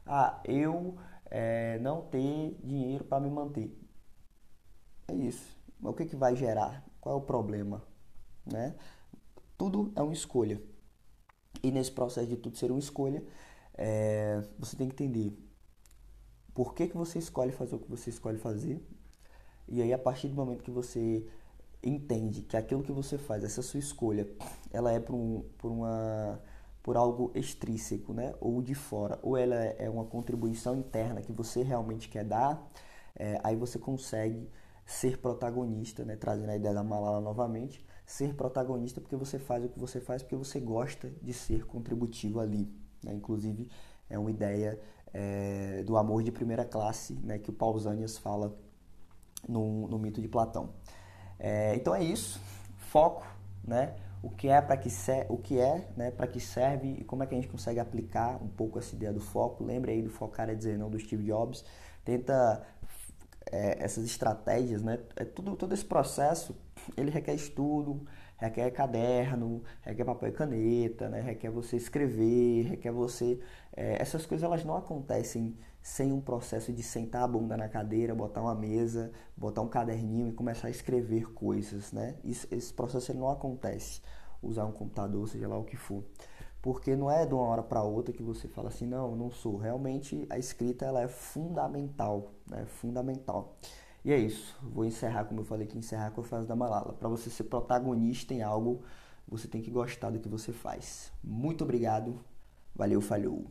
Ah, 0.07 0.41
eu 0.45 0.97
é, 1.31 1.79
não 1.79 2.03
ter 2.03 2.57
dinheiro 2.63 3.05
para 3.05 3.21
me 3.21 3.31
manter. 3.31 3.77
É 5.09 5.15
isso. 5.15 5.57
Mas 5.79 5.93
o 5.93 5.95
que, 5.95 6.07
que 6.07 6.17
vai 6.17 6.35
gerar? 6.35 6.85
Qual 7.01 7.15
é 7.15 7.19
o 7.19 7.23
problema? 7.23 7.83
Né? 8.45 8.75
Tudo 9.57 9.93
é 9.95 10.03
uma 10.03 10.13
escolha. 10.13 10.61
E 11.63 11.71
nesse 11.71 11.93
processo 11.93 12.27
de 12.27 12.37
tudo 12.37 12.57
ser 12.57 12.71
uma 12.71 12.81
escolha, 12.81 13.25
é, 13.75 14.43
você 14.59 14.77
tem 14.77 14.89
que 14.89 14.95
entender 14.95 15.37
por 16.55 16.75
que, 16.75 16.89
que 16.89 16.97
você 16.97 17.19
escolhe 17.19 17.53
fazer 17.53 17.77
o 17.77 17.79
que 17.79 17.91
você 17.91 18.11
escolhe 18.11 18.39
fazer. 18.39 18.83
E 19.69 19.83
aí, 19.83 19.93
a 19.93 19.99
partir 19.99 20.29
do 20.29 20.35
momento 20.35 20.63
que 20.63 20.71
você 20.71 21.27
entende 21.83 22.43
que 22.43 22.57
aquilo 22.57 22.83
que 22.83 22.93
você 22.93 23.19
faz, 23.19 23.45
essa 23.45 23.63
sua 23.63 23.81
escolha, 23.81 24.27
ela 24.73 24.93
é 24.93 24.99
por, 24.99 25.15
um, 25.15 25.43
por, 25.59 25.71
uma, 25.71 26.41
por 26.87 26.97
algo 26.97 27.33
extrínseco, 27.35 28.15
né? 28.15 28.33
ou 28.41 28.63
de 28.63 28.73
fora, 28.73 29.19
ou 29.21 29.37
ela 29.37 29.57
é 29.57 29.91
uma 29.91 30.05
contribuição 30.05 30.77
interna 30.77 31.21
que 31.21 31.33
você 31.33 31.65
realmente 31.65 32.09
quer 32.09 32.23
dar, 32.23 32.65
é, 33.17 33.41
aí 33.43 33.57
você 33.57 33.77
consegue 33.77 34.49
ser 34.85 35.19
protagonista, 35.19 36.05
né? 36.05 36.15
trazendo 36.15 36.49
a 36.49 36.55
ideia 36.55 36.73
da 36.73 36.85
Malala 36.85 37.21
novamente, 37.21 37.85
ser 38.07 38.37
protagonista 38.37 39.01
porque 39.01 39.17
você 39.17 39.37
faz 39.37 39.65
o 39.65 39.69
que 39.69 39.81
você 39.81 40.01
faz, 40.01 40.23
porque 40.23 40.37
você 40.37 40.61
gosta 40.61 41.11
de 41.21 41.33
ser 41.33 41.67
contributivo 41.67 42.39
ali. 42.39 42.73
Né? 43.05 43.15
Inclusive, 43.15 43.69
é 44.09 44.17
uma 44.17 44.31
ideia 44.31 44.81
é, 45.13 45.83
do 45.83 45.97
amor 45.97 46.23
de 46.23 46.31
primeira 46.31 46.65
classe 46.65 47.15
né, 47.15 47.37
que 47.37 47.51
o 47.51 47.53
Pausanias 47.53 48.17
fala 48.17 48.57
no, 49.49 49.89
no 49.89 49.99
mito 49.99 50.23
de 50.23 50.29
Platão. 50.29 50.71
É, 51.37 51.75
então 51.75 51.93
é 51.93 52.05
isso, 52.05 52.41
foco, 52.77 53.27
né? 53.65 53.97
O 54.23 54.31
que 54.31 54.49
é 54.49 54.61
para 54.61 54.77
que 54.77 54.91
ser, 54.91 55.27
o 55.29 55.37
que 55.37 55.59
é, 55.59 55.89
né? 55.97 56.11
Para 56.11 56.27
que 56.27 56.41
serve 56.41 56.97
e 56.99 57.05
como 57.05 57.23
é 57.23 57.27
que 57.27 57.35
a 57.35 57.39
gente 57.41 57.49
consegue 57.49 57.79
aplicar 57.79 58.43
um 58.43 58.49
pouco 58.49 58.79
essa 58.79 58.95
ideia 58.95 59.13
do 59.13 59.21
foco? 59.21 59.65
Lembre 59.65 59.93
aí 59.93 60.03
do 60.03 60.11
focar 60.11 60.49
é 60.51 60.55
dizer 60.55 60.79
não 60.79 60.91
do 60.91 60.99
Steve 60.99 61.25
Jobs. 61.25 61.65
Tenta 62.05 62.67
é, 63.51 63.83
essas 63.83 64.05
estratégias, 64.05 64.83
né? 64.83 64.99
É 65.17 65.25
tudo 65.25 65.57
todo 65.57 65.73
esse 65.73 65.85
processo 65.85 66.57
ele 66.97 67.11
requer 67.11 67.35
estudo, 67.35 68.07
requer 68.37 68.71
caderno, 68.71 69.63
requer 69.83 70.05
papel 70.05 70.29
e 70.29 70.33
caneta, 70.33 71.09
né? 71.09 71.21
requer 71.21 71.51
você 71.51 71.77
escrever, 71.77 72.65
requer 72.65 72.93
você. 72.93 73.41
É, 73.75 74.01
essas 74.01 74.27
coisas 74.27 74.45
elas 74.45 74.65
não 74.65 74.77
acontecem 74.77 75.57
sem 75.87 76.11
um 76.11 76.21
processo 76.21 76.73
de 76.73 76.83
sentar 76.83 77.23
a 77.23 77.29
bunda 77.29 77.57
na 77.57 77.69
cadeira, 77.69 78.13
botar 78.13 78.43
uma 78.43 78.57
mesa, 78.57 79.13
botar 79.37 79.63
um 79.63 79.69
caderninho 79.69 80.27
e 80.27 80.33
começar 80.33 80.67
a 80.67 80.71
escrever 80.71 81.33
coisas, 81.33 81.93
né? 81.93 82.17
Isso, 82.25 82.45
esse 82.51 82.75
processo 82.75 83.15
não 83.15 83.31
acontece 83.31 84.03
usar 84.43 84.65
um 84.65 84.73
computador, 84.73 85.29
seja 85.29 85.47
lá 85.47 85.57
o 85.57 85.63
que 85.63 85.77
for. 85.77 86.03
Porque 86.61 86.97
não 86.97 87.09
é 87.09 87.25
de 87.25 87.33
uma 87.33 87.45
hora 87.45 87.63
para 87.63 87.85
outra 87.85 88.13
que 88.13 88.21
você 88.21 88.49
fala 88.49 88.67
assim, 88.67 88.85
não, 88.85 89.15
não 89.15 89.31
sou. 89.31 89.57
Realmente 89.57 90.27
a 90.29 90.37
escrita 90.37 90.85
ela 90.85 91.03
é 91.03 91.07
fundamental, 91.07 92.33
né? 92.51 92.67
Fundamental. 92.67 93.57
E 94.05 94.13
é 94.13 94.19
isso. 94.19 94.59
Vou 94.61 94.85
encerrar, 94.85 95.27
como 95.27 95.43
eu 95.43 95.45
falei 95.45 95.69
que 95.69 95.79
encerrar 95.79 96.11
com 96.11 96.21
a 96.21 96.25
frase 96.25 96.49
da 96.49 96.57
Malala. 96.57 96.95
Para 96.95 97.09
você 97.09 97.31
ser 97.31 97.45
protagonista 97.45 98.35
em 98.35 98.43
algo, 98.43 98.83
você 99.29 99.47
tem 99.47 99.63
que 99.63 99.71
gostar 99.71 100.11
do 100.11 100.19
que 100.19 100.29
você 100.29 100.53
faz. 100.53 101.13
Muito 101.23 101.63
obrigado. 101.63 102.19
Valeu, 102.75 103.01
falhou. 103.01 103.47